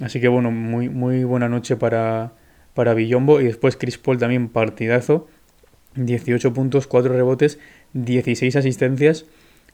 Así 0.00 0.20
que 0.20 0.28
bueno, 0.28 0.50
muy, 0.50 0.88
muy 0.88 1.24
buena 1.24 1.48
noche 1.48 1.76
para, 1.76 2.32
para 2.74 2.94
Villombo. 2.94 3.40
Y 3.40 3.44
después 3.44 3.76
Chris 3.76 3.98
Paul 3.98 4.18
también 4.18 4.48
partidazo. 4.48 5.28
18 5.94 6.52
puntos, 6.52 6.86
4 6.86 7.12
rebotes, 7.14 7.58
16 7.94 8.56
asistencias 8.56 9.26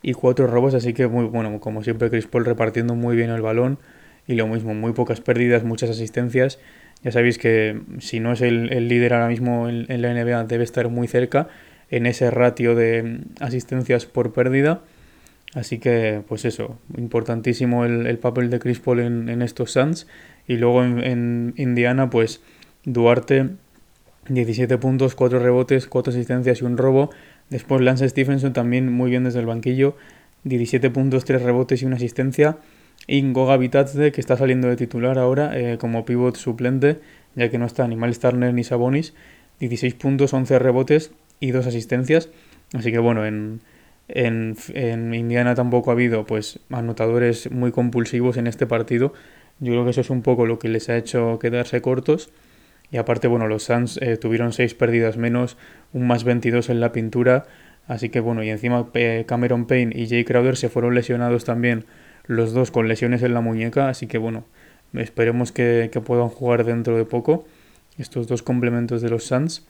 y 0.03 0.13
4 0.13 0.47
robos. 0.47 0.75
Así 0.75 0.93
que 0.93 1.07
muy 1.07 1.25
bueno, 1.25 1.61
como 1.61 1.83
siempre 1.83 2.11
Chris 2.11 2.27
Paul 2.27 2.45
repartiendo 2.45 2.95
muy 2.95 3.17
bien 3.17 3.31
el 3.31 3.41
balón. 3.41 3.79
Y 4.27 4.35
lo 4.35 4.47
mismo, 4.47 4.75
muy 4.75 4.93
pocas 4.93 5.21
pérdidas, 5.21 5.65
muchas 5.65 5.91
asistencias. 5.91 6.59
Ya 7.03 7.11
sabéis 7.11 7.39
que 7.39 7.81
si 7.99 8.21
no 8.21 8.33
es 8.33 8.41
el, 8.41 8.73
el 8.73 8.89
líder 8.89 9.15
ahora 9.15 9.29
mismo 9.29 9.69
en, 9.69 10.03
la 10.03 10.15
NBA, 10.15 10.45
debe 10.45 10.63
estar 10.63 10.89
muy 10.89 11.09
cerca 11.09 11.49
en 11.91 12.07
ese 12.07 12.31
ratio 12.31 12.75
de 12.75 13.21
asistencias 13.41 14.07
por 14.07 14.33
pérdida. 14.33 14.83
Así 15.55 15.79
que, 15.79 16.23
pues 16.29 16.45
eso, 16.45 16.79
importantísimo 16.97 17.85
el, 17.85 18.07
el 18.07 18.19
papel 18.19 18.49
de 18.49 18.59
Chris 18.59 18.79
Paul 18.79 19.01
en, 19.01 19.29
en 19.29 19.43
estos 19.43 19.73
Suns. 19.73 20.07
Y 20.47 20.57
luego 20.57 20.85
en, 20.85 21.01
en, 21.01 21.55
Indiana, 21.57 22.09
pues 22.09 22.41
Duarte, 22.85 23.51
17 24.29 24.79
puntos, 24.79 25.15
4 25.15 25.39
rebotes, 25.41 25.87
4 25.87 26.13
asistencias 26.13 26.61
y 26.61 26.65
un 26.65 26.77
robo. 26.77 27.11
Después 27.51 27.81
Lance 27.81 28.09
Stephenson 28.09 28.53
también 28.53 28.93
muy 28.93 29.11
bien 29.11 29.25
desde 29.25 29.41
el 29.41 29.47
banquillo, 29.47 29.97
17 30.45 30.91
puntos, 30.91 31.25
3 31.25 31.43
rebotes 31.43 31.83
y 31.83 31.87
una 31.87 31.97
asistencia. 31.97 32.59
Ingoga 33.09 33.57
Bitadze, 33.57 34.13
que 34.13 34.21
está 34.21 34.37
saliendo 34.37 34.69
de 34.69 34.77
titular 34.77 35.19
ahora 35.19 35.59
eh, 35.59 35.77
como 35.79 36.05
pivot 36.05 36.37
suplente, 36.37 37.01
ya 37.35 37.51
que 37.51 37.59
no 37.59 37.67
está 37.67 37.87
ni 37.89 37.97
Miles 37.97 38.21
Turner 38.21 38.55
ni 38.55 38.63
Sabonis. 38.65 39.15
16 39.59 39.95
puntos, 39.95 40.33
11 40.33 40.59
rebotes 40.59 41.13
y 41.41 41.51
2 41.51 41.67
asistencias. 41.67 42.29
Así 42.75 42.91
que 42.93 42.99
bueno, 42.99 43.27
en, 43.27 43.61
en, 44.09 44.57
en, 44.75 45.15
Indiana 45.15 45.55
tampoco 45.55 45.91
ha 45.91 45.95
habido 45.95 46.25
pues 46.27 46.61
anotadores 46.71 47.51
muy 47.51 47.73
compulsivos 47.73 48.37
en 48.37 48.47
este 48.47 48.67
partido. 48.67 49.13
Yo 49.61 49.73
creo 49.73 49.85
que 49.85 49.91
eso 49.91 50.01
es 50.01 50.11
un 50.11 50.23
poco 50.23 50.47
lo 50.47 50.59
que 50.59 50.69
les 50.69 50.89
ha 50.89 50.97
hecho 50.97 51.39
quedarse 51.39 51.83
cortos. 51.83 52.31
Y 52.93 52.99
aparte, 52.99 53.27
bueno, 53.27 53.49
los 53.49 53.65
Suns 53.65 53.99
eh, 54.03 54.19
tuvieron 54.19 54.53
6 54.53 54.75
pérdidas 54.75 55.17
menos, 55.17 55.57
un 55.95 56.07
más 56.07 56.25
22 56.25 56.69
en 56.69 56.79
la 56.81 56.93
pintura. 56.93 57.47
Así 57.89 58.11
que 58.11 58.21
bueno, 58.21 58.45
y 58.45 58.51
encima 58.51 58.87
eh, 58.93 59.25
Cameron 59.27 59.67
Payne 59.67 59.99
y 59.99 60.07
Jay 60.07 60.25
Crowder 60.25 60.57
se 60.57 60.69
fueron 60.69 60.95
lesionados 60.95 61.45
también 61.45 61.87
los 62.27 62.53
dos 62.53 62.71
con 62.71 62.87
lesiones 62.87 63.23
en 63.23 63.35
la 63.35 63.41
muñeca, 63.41 63.89
así 63.89 64.07
que 64.07 64.19
bueno, 64.19 64.45
esperemos 64.95 65.51
que, 65.51 65.91
que 65.93 66.01
puedan 66.01 66.29
jugar 66.29 66.65
dentro 66.65 66.97
de 66.97 67.05
poco 67.05 67.45
estos 67.99 68.29
dos 68.29 68.43
complementos 68.43 69.03
de 69.03 69.11
los 69.11 69.25
Suns, 69.25 69.67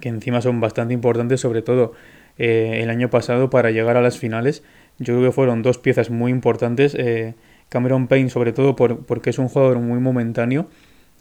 que 0.00 0.10
encima 0.10 0.42
son 0.42 0.60
bastante 0.60 0.92
importantes, 0.92 1.40
sobre 1.40 1.62
todo 1.62 1.94
eh, 2.36 2.80
el 2.82 2.90
año 2.90 3.08
pasado 3.08 3.48
para 3.48 3.70
llegar 3.70 3.96
a 3.96 4.02
las 4.02 4.18
finales. 4.18 4.62
Yo 4.98 5.14
creo 5.14 5.30
que 5.30 5.32
fueron 5.32 5.62
dos 5.62 5.78
piezas 5.78 6.10
muy 6.10 6.30
importantes. 6.30 6.96
Cameron 7.68 8.06
Payne, 8.06 8.28
sobre 8.28 8.52
todo 8.52 8.76
por, 8.76 9.06
porque 9.06 9.30
es 9.30 9.38
un 9.38 9.48
jugador 9.48 9.78
muy 9.78 9.98
momentáneo, 9.98 10.68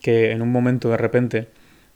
que 0.01 0.31
en 0.31 0.41
un 0.41 0.51
momento 0.51 0.89
de 0.89 0.97
repente 0.97 1.47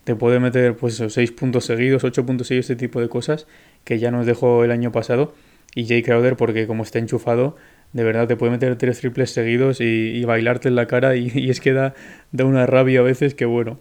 te 0.04 0.16
puede 0.16 0.40
meter 0.40 0.76
pues 0.76 0.96
esos 0.96 1.14
6 1.14 1.32
puntos 1.32 1.66
seguidos, 1.66 2.04
8 2.04 2.26
puntos 2.26 2.48
seguidos, 2.48 2.70
este 2.70 2.76
tipo 2.76 3.02
de 3.02 3.10
cosas, 3.10 3.48
que 3.84 4.00
ya 4.00 4.12
nos 4.12 4.26
dejó 4.26 4.64
el 4.64 4.72
año 4.72 4.92
pasado. 4.92 5.34
Y 5.74 5.88
Jay 5.88 6.04
Crowder, 6.04 6.38
porque 6.38 6.68
como 6.68 6.84
está 6.84 7.00
enchufado, 7.00 7.58
de 7.92 8.04
verdad 8.04 8.28
te 8.28 8.36
puede 8.36 8.52
meter 8.52 8.76
tres 8.78 9.00
triples 9.00 9.32
seguidos 9.32 9.82
y, 9.82 9.84
y 9.84 10.24
bailarte 10.26 10.68
en 10.68 10.76
la 10.76 10.86
cara 10.86 11.16
y, 11.16 11.32
y, 11.36 11.50
es 11.50 11.60
que 11.60 11.74
da, 11.74 11.94
da 12.32 12.46
una 12.46 12.66
rabia 12.66 13.00
a 13.00 13.04
veces 13.04 13.34
que 13.34 13.46
bueno. 13.46 13.80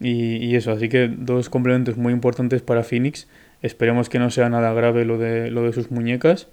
Y, 0.00 0.36
y, 0.36 0.56
eso, 0.56 0.72
así 0.72 0.88
que 0.88 1.08
dos 1.08 1.48
complementos 1.48 1.96
muy 1.96 2.12
importantes 2.12 2.60
para 2.62 2.82
Phoenix. 2.82 3.28
Esperemos 3.62 4.08
que 4.08 4.18
no 4.18 4.30
sea 4.30 4.48
nada 4.48 4.72
grave 4.72 5.04
lo 5.04 5.16
de, 5.16 5.50
lo 5.50 5.62
de 5.62 5.72
sus 5.72 5.90
muñecas. 5.90 6.48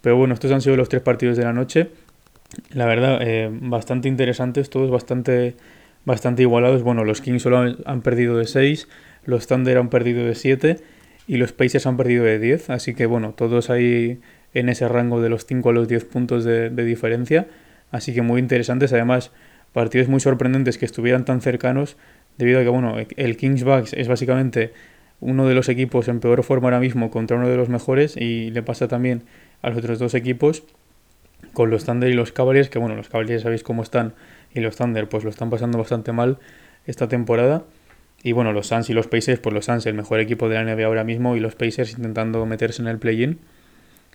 Pero 0.00 0.16
bueno, 0.16 0.34
estos 0.34 0.50
han 0.52 0.62
sido 0.62 0.76
los 0.76 0.88
tres 0.88 1.02
partidos 1.02 1.36
de 1.36 1.44
la 1.44 1.52
noche. 1.52 1.90
La 2.70 2.86
verdad, 2.86 3.18
eh, 3.20 3.50
bastante 3.52 4.08
interesantes, 4.08 4.70
todos 4.70 4.90
bastante, 4.90 5.54
bastante 6.08 6.42
igualados. 6.42 6.82
Bueno, 6.82 7.04
los 7.04 7.20
Kings 7.20 7.42
solo 7.42 7.58
han, 7.84 8.00
perdido 8.00 8.36
de 8.36 8.46
6, 8.46 8.88
los 9.24 9.46
Thunder 9.46 9.78
han 9.78 9.90
perdido 9.90 10.24
de 10.24 10.34
7 10.34 10.78
y 11.28 11.36
los 11.36 11.52
Pacers 11.52 11.86
han 11.86 11.96
perdido 11.96 12.24
de 12.24 12.40
10. 12.40 12.70
Así 12.70 12.94
que 12.94 13.06
bueno, 13.06 13.34
todos 13.36 13.70
ahí 13.70 14.18
en 14.54 14.68
ese 14.68 14.88
rango 14.88 15.20
de 15.20 15.28
los 15.28 15.46
5 15.46 15.68
a 15.68 15.72
los 15.72 15.86
10 15.86 16.04
puntos 16.06 16.44
de, 16.44 16.70
de, 16.70 16.84
diferencia. 16.84 17.46
Así 17.92 18.12
que 18.14 18.22
muy 18.22 18.40
interesantes. 18.40 18.92
Además, 18.92 19.30
partidos 19.72 20.08
muy 20.08 20.18
sorprendentes 20.18 20.78
que 20.78 20.86
estuvieran 20.86 21.24
tan 21.24 21.40
cercanos, 21.40 21.96
debido 22.38 22.60
a 22.60 22.62
que, 22.62 22.70
bueno, 22.70 22.96
el 23.16 23.36
Kings 23.36 23.62
Bucks 23.62 23.92
es 23.92 24.08
básicamente 24.08 24.72
uno 25.20 25.46
de 25.46 25.54
los 25.54 25.68
equipos 25.68 26.08
en 26.08 26.20
peor 26.20 26.42
forma 26.42 26.68
ahora 26.68 26.80
mismo 26.80 27.10
contra 27.10 27.36
uno 27.36 27.48
de 27.48 27.56
los 27.56 27.68
mejores 27.68 28.16
y 28.16 28.50
le 28.50 28.62
pasa 28.62 28.88
también 28.88 29.24
a 29.62 29.68
los 29.68 29.78
otros 29.78 29.98
dos 29.98 30.14
equipos 30.14 30.62
con 31.52 31.70
los 31.70 31.84
Thunder 31.84 32.08
y 32.08 32.14
los 32.14 32.32
Cavaliers, 32.32 32.70
que 32.70 32.78
bueno, 32.78 32.94
los 32.94 33.08
Cavaliers 33.08 33.42
sabéis 33.42 33.62
cómo 33.62 33.82
están 33.82 34.14
y 34.54 34.60
los 34.60 34.76
Thunder 34.76 35.08
pues 35.08 35.24
lo 35.24 35.30
están 35.30 35.50
pasando 35.50 35.78
bastante 35.78 36.12
mal 36.12 36.38
esta 36.86 37.08
temporada. 37.08 37.64
Y 38.22 38.32
bueno, 38.32 38.52
los 38.52 38.66
Suns 38.66 38.90
y 38.90 38.94
los 38.94 39.06
Pacers, 39.06 39.40
pues 39.40 39.54
los 39.54 39.64
Suns 39.64 39.86
el 39.86 39.94
mejor 39.94 40.20
equipo 40.20 40.48
de 40.48 40.56
la 40.56 40.64
NBA 40.64 40.86
ahora 40.86 41.04
mismo 41.04 41.36
y 41.36 41.40
los 41.40 41.54
Pacers 41.54 41.92
intentando 41.92 42.44
meterse 42.46 42.82
en 42.82 42.88
el 42.88 42.98
play-in. 42.98 43.38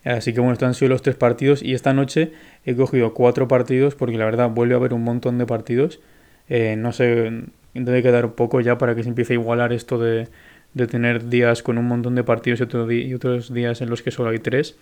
Así 0.03 0.33
que 0.33 0.41
bueno, 0.41 0.53
estos 0.53 0.67
han 0.67 0.73
sido 0.73 0.89
los 0.89 1.01
tres 1.01 1.15
partidos 1.15 1.63
y 1.63 1.73
esta 1.73 1.93
noche 1.93 2.33
he 2.65 2.75
cogido 2.75 3.13
cuatro 3.13 3.47
partidos 3.47 3.95
porque 3.95 4.17
la 4.17 4.25
verdad 4.25 4.49
vuelve 4.49 4.73
a 4.73 4.77
haber 4.77 4.93
un 4.93 5.03
montón 5.03 5.37
de 5.37 5.45
partidos. 5.45 6.01
Eh, 6.49 6.75
no 6.77 6.91
sé, 6.91 7.31
debe 7.73 8.03
quedar 8.03 8.33
poco 8.33 8.59
ya 8.59 8.77
para 8.77 8.95
que 8.95 9.03
se 9.03 9.09
empiece 9.09 9.33
a 9.33 9.35
igualar 9.35 9.71
esto 9.71 9.97
de, 9.97 10.27
de 10.73 10.87
tener 10.87 11.29
días 11.29 11.63
con 11.63 11.77
un 11.77 11.87
montón 11.87 12.15
de 12.15 12.23
partidos 12.23 12.59
y, 12.61 13.13
otros 13.13 13.53
días 13.53 13.81
en 13.81 13.89
los 13.89 14.01
que 14.01 14.11
solo 14.11 14.29
hay 14.29 14.39
tres. 14.39 14.75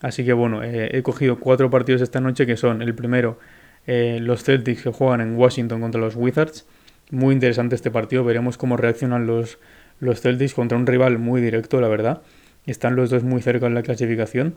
Así 0.00 0.24
que 0.24 0.32
bueno, 0.32 0.62
eh, 0.62 0.90
he 0.92 1.02
cogido 1.02 1.38
cuatro 1.40 1.70
partidos 1.70 2.02
esta 2.02 2.20
noche 2.20 2.46
que 2.46 2.56
son 2.56 2.82
el 2.82 2.94
primero, 2.94 3.38
eh, 3.88 4.18
los 4.20 4.44
Celtics 4.44 4.82
que 4.82 4.92
juegan 4.92 5.22
en 5.22 5.34
Washington 5.36 5.80
contra 5.80 5.98
los 5.98 6.14
Wizards. 6.14 6.66
Muy 7.10 7.32
interesante 7.32 7.74
este 7.74 7.90
partido, 7.90 8.22
veremos 8.22 8.58
cómo 8.58 8.76
reaccionan 8.76 9.26
los, 9.26 9.58
los 9.98 10.20
Celtics 10.20 10.52
contra 10.52 10.76
un 10.76 10.86
rival 10.86 11.18
muy 11.18 11.40
directo, 11.40 11.80
la 11.80 11.88
verdad. 11.88 12.20
Están 12.66 12.96
los 12.96 13.08
dos 13.08 13.22
muy 13.22 13.40
cerca 13.40 13.66
en 13.66 13.72
la 13.72 13.82
clasificación. 13.82 14.56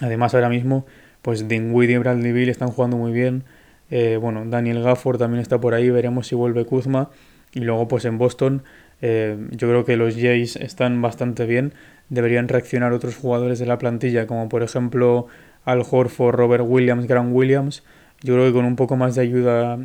Además, 0.00 0.34
ahora 0.34 0.48
mismo, 0.48 0.84
pues 1.22 1.46
Dinwiddie 1.46 1.94
y 1.94 1.98
Bradley 1.98 2.32
Bill 2.32 2.48
están 2.48 2.70
jugando 2.70 2.96
muy 2.96 3.12
bien. 3.12 3.44
Eh, 3.88 4.18
bueno, 4.20 4.42
Daniel 4.44 4.82
Gafford 4.82 5.18
también 5.18 5.40
está 5.40 5.60
por 5.60 5.74
ahí. 5.74 5.88
Veremos 5.88 6.26
si 6.26 6.34
vuelve 6.34 6.64
Kuzma. 6.64 7.10
Y 7.52 7.60
luego, 7.60 7.86
pues 7.86 8.04
en 8.04 8.18
Boston, 8.18 8.64
eh, 9.00 9.36
yo 9.52 9.68
creo 9.68 9.84
que 9.84 9.96
los 9.96 10.16
Jays 10.16 10.56
están 10.56 11.00
bastante 11.02 11.46
bien. 11.46 11.72
Deberían 12.08 12.48
reaccionar 12.48 12.92
otros 12.92 13.14
jugadores 13.14 13.60
de 13.60 13.66
la 13.66 13.78
plantilla, 13.78 14.26
como 14.26 14.48
por 14.48 14.64
ejemplo 14.64 15.28
Al 15.64 15.84
Horford, 15.88 16.34
Robert 16.34 16.64
Williams, 16.66 17.06
Grant 17.06 17.32
Williams. 17.32 17.84
Yo 18.22 18.34
creo 18.34 18.46
que 18.46 18.52
con 18.52 18.64
un 18.64 18.76
poco 18.76 18.96
más 18.96 19.14
de 19.14 19.22
ayuda 19.22 19.78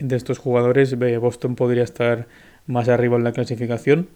de 0.00 0.16
estos 0.16 0.38
jugadores, 0.38 0.96
Boston 1.20 1.54
podría 1.54 1.82
estar 1.82 2.26
más 2.66 2.88
arriba 2.88 3.16
en 3.16 3.24
la 3.24 3.32
clasificación. 3.32 4.08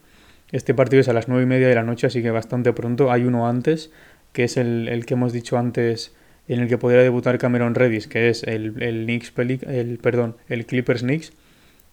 Este 0.51 0.73
partido 0.73 1.01
es 1.01 1.09
a 1.09 1.13
las 1.13 1.27
9 1.27 1.43
y 1.43 1.45
media 1.45 1.67
de 1.67 1.75
la 1.75 1.83
noche, 1.83 2.07
así 2.07 2.23
que 2.23 2.31
bastante 2.31 2.73
pronto. 2.73 3.11
Hay 3.11 3.23
uno 3.23 3.47
antes, 3.47 3.91
que 4.33 4.45
es 4.45 4.57
el, 4.57 4.87
el 4.87 5.05
que 5.05 5.13
hemos 5.13 5.31
dicho 5.31 5.57
antes, 5.57 6.13
en 6.47 6.59
el 6.59 6.67
que 6.67 6.79
podría 6.79 7.01
debutar 7.01 7.37
Cameron 7.37 7.75
Redis, 7.75 8.07
que 8.07 8.29
es 8.29 8.43
el, 8.43 8.81
el 8.81 9.05
Knicks, 9.05 9.31
el, 9.37 9.99
perdón, 9.99 10.35
el 10.49 10.65
Clippers 10.65 11.01
Knicks. 11.01 11.31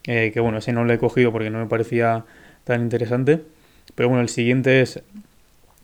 Eh, 0.05 0.31
que 0.33 0.41
bueno, 0.41 0.59
ese 0.59 0.73
no 0.73 0.85
lo 0.85 0.93
he 0.93 0.99
cogido 0.99 1.33
porque 1.33 1.51
no 1.51 1.59
me 1.59 1.67
parecía 1.67 2.25
tan 2.65 2.81
interesante. 2.81 3.43
Pero 3.95 4.09
bueno, 4.09 4.23
el 4.23 4.31
siguiente 4.31 4.81
es 4.81 5.03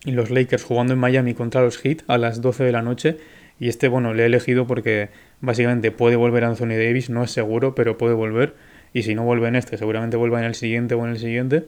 los 0.04 0.30
Lakers 0.30 0.64
jugando 0.64 0.94
en 0.94 0.98
Miami 0.98 1.34
contra 1.34 1.60
los 1.60 1.78
Heat 1.78 2.02
a 2.06 2.16
las 2.16 2.40
12 2.40 2.64
de 2.64 2.72
la 2.72 2.82
noche. 2.82 3.18
Y 3.62 3.68
este, 3.68 3.86
bueno, 3.86 4.12
le 4.12 4.24
he 4.24 4.26
elegido 4.26 4.66
porque 4.66 5.10
básicamente 5.40 5.92
puede 5.92 6.16
volver 6.16 6.42
Anthony 6.42 6.70
Davis, 6.70 7.10
no 7.10 7.22
es 7.22 7.30
seguro, 7.30 7.76
pero 7.76 7.96
puede 7.96 8.12
volver. 8.12 8.54
Y 8.92 9.04
si 9.04 9.14
no 9.14 9.22
vuelve 9.22 9.46
en 9.46 9.54
este, 9.54 9.78
seguramente 9.78 10.16
vuelva 10.16 10.40
en 10.40 10.46
el 10.46 10.56
siguiente 10.56 10.96
o 10.96 11.04
en 11.04 11.12
el 11.12 11.18
siguiente. 11.20 11.62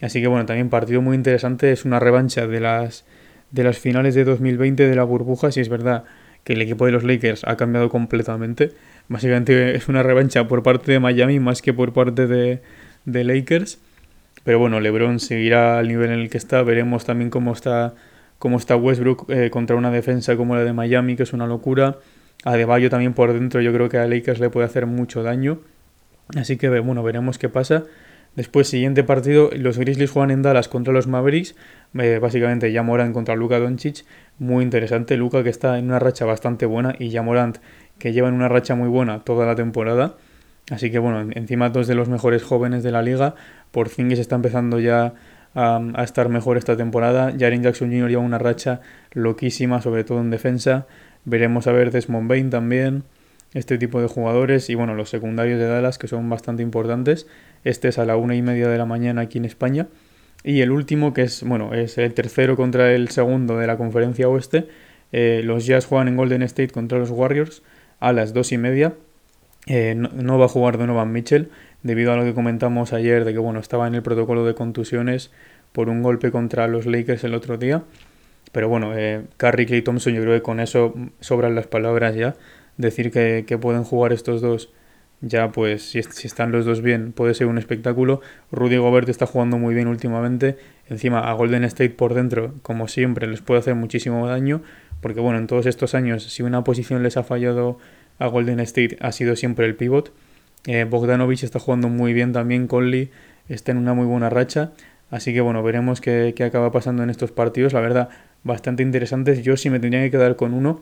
Así 0.00 0.20
que 0.20 0.26
bueno, 0.26 0.46
también 0.46 0.68
partido 0.68 1.00
muy 1.00 1.14
interesante, 1.14 1.70
es 1.70 1.84
una 1.84 2.00
revancha 2.00 2.48
de 2.48 2.58
las, 2.58 3.04
de 3.52 3.62
las 3.62 3.78
finales 3.78 4.16
de 4.16 4.24
2020 4.24 4.84
de 4.84 4.96
la 4.96 5.04
burbuja, 5.04 5.52
si 5.52 5.60
es 5.60 5.68
verdad 5.68 6.02
que 6.42 6.54
el 6.54 6.62
equipo 6.62 6.86
de 6.86 6.90
los 6.90 7.04
Lakers 7.04 7.44
ha 7.44 7.56
cambiado 7.56 7.88
completamente. 7.88 8.72
Básicamente 9.06 9.76
es 9.76 9.86
una 9.86 10.02
revancha 10.02 10.48
por 10.48 10.64
parte 10.64 10.90
de 10.90 10.98
Miami 10.98 11.38
más 11.38 11.62
que 11.62 11.72
por 11.72 11.92
parte 11.92 12.26
de, 12.26 12.62
de 13.04 13.22
Lakers. 13.22 13.78
Pero 14.42 14.58
bueno, 14.58 14.80
LeBron 14.80 15.20
seguirá 15.20 15.78
al 15.78 15.86
nivel 15.86 16.10
en 16.10 16.18
el 16.18 16.30
que 16.30 16.38
está. 16.38 16.64
Veremos 16.64 17.04
también 17.04 17.30
cómo 17.30 17.52
está, 17.52 17.94
cómo 18.42 18.56
está 18.56 18.74
Westbrook 18.74 19.30
eh, 19.30 19.50
contra 19.50 19.76
una 19.76 19.92
defensa 19.92 20.36
como 20.36 20.56
la 20.56 20.64
de 20.64 20.72
Miami, 20.72 21.14
que 21.14 21.22
es 21.22 21.32
una 21.32 21.46
locura. 21.46 21.98
A 22.42 22.56
Deballo 22.56 22.90
también 22.90 23.14
por 23.14 23.32
dentro, 23.32 23.60
yo 23.60 23.72
creo 23.72 23.88
que 23.88 23.98
a 23.98 24.08
Lakers 24.08 24.40
le 24.40 24.50
puede 24.50 24.66
hacer 24.66 24.86
mucho 24.86 25.22
daño. 25.22 25.60
Así 26.34 26.56
que 26.56 26.68
bueno, 26.80 27.04
veremos 27.04 27.38
qué 27.38 27.48
pasa. 27.48 27.84
Después, 28.34 28.66
siguiente 28.66 29.04
partido, 29.04 29.50
los 29.54 29.78
Grizzlies 29.78 30.10
juegan 30.10 30.32
en 30.32 30.42
Dallas 30.42 30.66
contra 30.66 30.92
los 30.92 31.06
Mavericks. 31.06 31.54
Eh, 31.96 32.18
básicamente, 32.20 32.72
ya 32.72 32.82
Morant 32.82 33.14
contra 33.14 33.36
Luka 33.36 33.60
Doncic. 33.60 34.04
Muy 34.40 34.64
interesante. 34.64 35.16
Luka 35.16 35.44
que 35.44 35.50
está 35.50 35.78
en 35.78 35.84
una 35.84 36.00
racha 36.00 36.24
bastante 36.24 36.66
buena 36.66 36.96
y 36.98 37.10
ya 37.10 37.22
Morant 37.22 37.58
que 38.00 38.12
llevan 38.12 38.34
una 38.34 38.48
racha 38.48 38.74
muy 38.74 38.88
buena 38.88 39.20
toda 39.20 39.46
la 39.46 39.54
temporada. 39.54 40.16
Así 40.68 40.90
que 40.90 40.98
bueno, 40.98 41.30
encima 41.36 41.70
dos 41.70 41.86
de 41.86 41.94
los 41.94 42.08
mejores 42.08 42.42
jóvenes 42.42 42.82
de 42.82 42.90
la 42.90 43.02
liga, 43.02 43.36
por 43.70 43.88
fin 43.88 44.10
se 44.10 44.20
está 44.20 44.34
empezando 44.34 44.80
ya 44.80 45.14
a, 45.54 46.02
estar 46.02 46.28
mejor 46.28 46.56
esta 46.56 46.76
temporada. 46.76 47.32
Jaren 47.38 47.62
Jackson 47.62 47.90
Jr. 47.90 48.08
lleva 48.08 48.22
una 48.22 48.38
racha 48.38 48.80
loquísima, 49.12 49.82
sobre 49.82 50.04
todo 50.04 50.20
en 50.20 50.30
defensa. 50.30 50.86
Veremos 51.24 51.66
a 51.66 51.72
ver 51.72 51.90
Desmond 51.90 52.28
Bain 52.28 52.50
también, 52.50 53.04
este 53.54 53.78
tipo 53.78 54.00
de 54.00 54.08
jugadores 54.08 54.70
y 54.70 54.74
bueno, 54.74 54.94
los 54.94 55.10
secundarios 55.10 55.58
de 55.58 55.66
Dallas 55.66 55.98
que 55.98 56.08
son 56.08 56.28
bastante 56.28 56.62
importantes. 56.62 57.26
Este 57.64 57.88
es 57.88 57.98
a 57.98 58.04
la 58.04 58.16
una 58.16 58.34
y 58.34 58.42
media 58.42 58.68
de 58.68 58.78
la 58.78 58.86
mañana 58.86 59.22
aquí 59.22 59.38
en 59.38 59.44
España. 59.44 59.86
Y 60.44 60.60
el 60.60 60.72
último, 60.72 61.14
que 61.14 61.22
es, 61.22 61.42
bueno, 61.44 61.72
es 61.72 61.98
el 61.98 62.12
tercero 62.14 62.56
contra 62.56 62.92
el 62.92 63.08
segundo 63.08 63.58
de 63.58 63.66
la 63.66 63.76
conferencia 63.76 64.28
oeste. 64.28 64.66
Eh, 65.12 65.42
los 65.44 65.66
Jazz 65.66 65.86
juegan 65.86 66.08
en 66.08 66.16
Golden 66.16 66.42
State 66.42 66.72
contra 66.72 66.98
los 66.98 67.10
Warriors 67.10 67.62
a 68.00 68.12
las 68.12 68.32
dos 68.32 68.50
y 68.50 68.58
media. 68.58 68.94
Eh, 69.66 69.94
no, 69.94 70.38
va 70.38 70.46
a 70.46 70.48
jugar 70.48 70.76
Donovan 70.76 71.12
Mitchell 71.12 71.50
debido 71.82 72.12
a 72.12 72.16
lo 72.16 72.24
que 72.24 72.34
comentamos 72.34 72.92
ayer 72.92 73.24
de 73.24 73.32
que 73.32 73.38
bueno 73.38 73.60
estaba 73.60 73.86
en 73.86 73.94
el 73.94 74.02
protocolo 74.02 74.44
de 74.44 74.54
contusiones 74.54 75.30
por 75.72 75.88
un 75.88 76.02
golpe 76.02 76.30
contra 76.30 76.68
los 76.68 76.86
Lakers 76.86 77.24
el 77.24 77.34
otro 77.34 77.56
día. 77.56 77.82
Pero 78.52 78.68
bueno, 78.68 78.96
eh, 78.96 79.22
Curry 79.38 79.66
y 79.68 79.82
Thompson 79.82 80.12
yo 80.14 80.22
creo 80.22 80.34
que 80.34 80.42
con 80.42 80.60
eso 80.60 80.94
sobran 81.20 81.54
las 81.54 81.66
palabras 81.66 82.14
ya. 82.14 82.36
Decir 82.76 83.10
que, 83.10 83.44
que 83.46 83.58
pueden 83.58 83.84
jugar 83.84 84.12
estos 84.12 84.40
dos 84.40 84.70
ya 85.22 85.52
pues 85.52 85.82
si, 85.90 86.00
están 86.00 86.50
los 86.50 86.64
dos 86.64 86.82
bien 86.82 87.12
puede 87.12 87.34
ser 87.34 87.46
un 87.46 87.56
espectáculo. 87.56 88.20
Rudy 88.50 88.76
Gobert 88.76 89.08
está 89.08 89.24
jugando 89.24 89.56
muy 89.56 89.72
bien 89.72 89.86
últimamente. 89.86 90.58
Encima 90.88 91.30
a 91.30 91.32
Golden 91.32 91.64
State 91.64 91.90
por 91.90 92.12
dentro, 92.12 92.54
como 92.62 92.88
siempre, 92.88 93.28
les 93.28 93.40
puede 93.40 93.60
hacer 93.60 93.76
muchísimo 93.76 94.26
daño. 94.26 94.62
Porque 95.00 95.20
bueno, 95.20 95.38
en 95.38 95.46
todos 95.46 95.66
estos 95.66 95.94
años, 95.94 96.24
si 96.24 96.42
una 96.42 96.64
posición 96.64 97.02
les 97.04 97.16
ha 97.16 97.22
fallado 97.22 97.78
a 98.18 98.26
Golden 98.26 98.60
State, 98.60 98.98
ha 99.00 99.12
sido 99.12 99.36
siempre 99.36 99.64
el 99.64 99.76
pivot. 99.76 100.12
Eh, 100.66 100.84
Bogdanovich 100.84 101.42
está 101.44 101.58
jugando 101.58 101.88
muy 101.88 102.12
bien 102.12 102.32
también. 102.32 102.66
Conley 102.66 103.10
está 103.48 103.72
en 103.72 103.78
una 103.78 103.94
muy 103.94 104.06
buena 104.06 104.30
racha. 104.30 104.72
Así 105.10 105.34
que 105.34 105.40
bueno, 105.40 105.62
veremos 105.62 106.00
qué, 106.00 106.32
qué 106.36 106.44
acaba 106.44 106.72
pasando 106.72 107.02
en 107.02 107.10
estos 107.10 107.32
partidos. 107.32 107.72
La 107.72 107.80
verdad, 107.80 108.08
bastante 108.44 108.82
interesantes. 108.82 109.42
Yo 109.42 109.56
si 109.56 109.70
me 109.70 109.80
tendría 109.80 110.02
que 110.02 110.10
quedar 110.10 110.36
con 110.36 110.54
uno, 110.54 110.80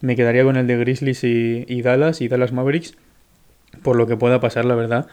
me 0.00 0.16
quedaría 0.16 0.44
con 0.44 0.56
el 0.56 0.66
de 0.66 0.76
Grizzlies 0.76 1.24
y, 1.24 1.82
Dallas 1.82 2.20
y 2.20 2.28
Dallas 2.28 2.52
Mavericks 2.52 2.96
por 3.82 3.96
lo 3.96 4.06
que 4.06 4.16
pueda 4.16 4.38
pasar, 4.40 4.66
la 4.66 4.74
verdad. 4.74 5.06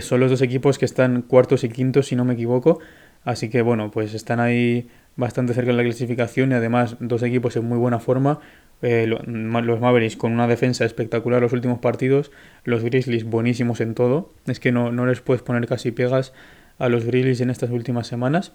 son 0.00 0.20
los 0.20 0.30
dos 0.30 0.40
equipos 0.40 0.78
que 0.78 0.86
están 0.86 1.20
cuartos 1.22 1.64
y 1.64 1.68
quintos, 1.68 2.06
si 2.06 2.16
no 2.16 2.24
me 2.24 2.34
equivoco. 2.34 2.78
Así 3.24 3.50
que 3.50 3.60
bueno, 3.60 3.90
pues 3.90 4.14
están 4.14 4.40
ahí 4.40 4.88
bastante 5.16 5.52
cerca 5.52 5.72
de 5.72 5.76
la 5.76 5.82
clasificación 5.82 6.52
y 6.52 6.54
además 6.54 6.96
dos 7.00 7.22
equipos 7.22 7.56
en 7.56 7.66
muy 7.66 7.76
buena 7.76 7.98
forma. 7.98 8.40
Eh, 8.82 9.06
los 9.06 9.80
Mavericks 9.80 10.16
con 10.16 10.32
una 10.32 10.46
defensa 10.46 10.84
espectacular 10.84 11.40
los 11.40 11.52
últimos 11.52 11.78
partidos, 11.78 12.30
los 12.64 12.82
Grizzlies 12.82 13.24
buenísimos 13.24 13.80
en 13.80 13.94
todo. 13.94 14.30
Es 14.46 14.60
que 14.60 14.72
no, 14.72 14.92
no 14.92 15.06
les 15.06 15.20
puedes 15.20 15.42
poner 15.42 15.66
casi 15.66 15.92
pegas 15.92 16.32
a 16.78 16.88
los 16.88 17.04
Grizzlies 17.04 17.40
en 17.40 17.50
estas 17.50 17.70
últimas 17.70 18.06
semanas. 18.06 18.52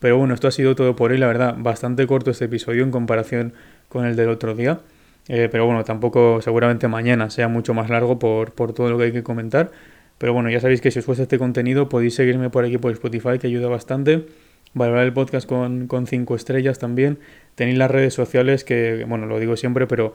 Pero 0.00 0.18
bueno, 0.18 0.34
esto 0.34 0.48
ha 0.48 0.50
sido 0.50 0.74
todo 0.74 0.96
por 0.96 1.12
hoy, 1.12 1.18
la 1.18 1.28
verdad, 1.28 1.54
bastante 1.58 2.06
corto 2.08 2.32
este 2.32 2.46
episodio 2.46 2.82
en 2.82 2.90
comparación 2.90 3.54
con 3.88 4.04
el 4.04 4.16
del 4.16 4.30
otro 4.30 4.54
día. 4.54 4.80
Eh, 5.28 5.48
pero 5.50 5.66
bueno, 5.66 5.84
tampoco 5.84 6.40
seguramente 6.42 6.88
mañana 6.88 7.30
sea 7.30 7.46
mucho 7.46 7.74
más 7.74 7.88
largo 7.88 8.18
por, 8.18 8.52
por 8.52 8.72
todo 8.72 8.90
lo 8.90 8.98
que 8.98 9.04
hay 9.04 9.12
que 9.12 9.22
comentar. 9.22 9.70
Pero 10.18 10.32
bueno, 10.32 10.50
ya 10.50 10.60
sabéis 10.60 10.80
que 10.80 10.90
si 10.90 10.98
os 10.98 11.06
gusta 11.06 11.22
este 11.22 11.38
contenido 11.38 11.88
podéis 11.88 12.14
seguirme 12.14 12.50
por 12.50 12.64
aquí 12.64 12.78
por 12.78 12.92
Spotify, 12.92 13.38
que 13.40 13.46
ayuda 13.46 13.68
bastante. 13.68 14.26
Valorar 14.74 15.04
el 15.04 15.12
podcast 15.12 15.46
con, 15.48 15.86
con 15.86 16.06
cinco 16.06 16.34
estrellas 16.34 16.78
también. 16.78 17.18
Tenéis 17.54 17.78
las 17.78 17.90
redes 17.90 18.14
sociales 18.14 18.64
que, 18.64 19.04
bueno, 19.06 19.26
lo 19.26 19.38
digo 19.38 19.56
siempre, 19.56 19.86
pero 19.86 20.14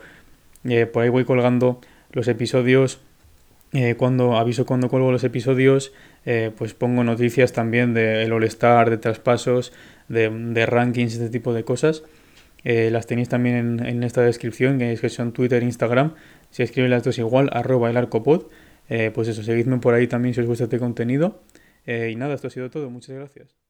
eh, 0.63 0.85
por 0.85 1.03
ahí 1.03 1.09
voy 1.09 1.25
colgando 1.25 1.79
los 2.11 2.27
episodios. 2.27 2.99
Eh, 3.73 3.95
cuando 3.95 4.37
aviso 4.37 4.65
cuando 4.65 4.89
cuelgo 4.89 5.11
los 5.11 5.23
episodios, 5.23 5.93
pues 6.57 6.73
pongo 6.73 7.05
noticias 7.05 7.53
también 7.53 7.93
del 7.93 8.33
All-Star, 8.33 8.89
de 8.89 8.97
traspasos, 8.97 9.71
de, 10.09 10.29
de 10.29 10.65
rankings, 10.65 11.13
este 11.13 11.29
tipo 11.29 11.53
de 11.53 11.63
cosas. 11.63 12.03
Eh, 12.63 12.89
las 12.91 13.07
tenéis 13.07 13.29
también 13.29 13.79
en, 13.85 14.03
esta 14.03 14.21
descripción, 14.21 14.77
que, 14.77 14.91
es 14.91 15.01
que 15.01 15.09
son 15.09 15.31
Twitter 15.31 15.63
Instagram. 15.63 16.15
Si 16.49 16.63
escriben 16.63 16.91
las 16.91 17.03
dos 17.03 17.17
igual, 17.17 17.49
arroba 17.53 17.89
el 17.89 17.97
arcopod. 17.97 18.47
Eh, 18.89 19.11
pues 19.13 19.27
eso, 19.27 19.43
seguidme 19.43 19.77
por 19.79 19.93
ahí 19.93 20.07
también 20.07 20.33
si 20.33 20.41
os 20.41 20.47
gusta 20.47 20.65
este 20.65 20.79
contenido. 20.79 21.41
Eh, 21.85 22.09
y 22.11 22.15
nada, 22.15 22.35
esto 22.35 22.47
ha 22.47 22.51
sido 22.51 22.69
todo. 22.69 22.89
Muchas 22.89 23.15
gracias. 23.15 23.66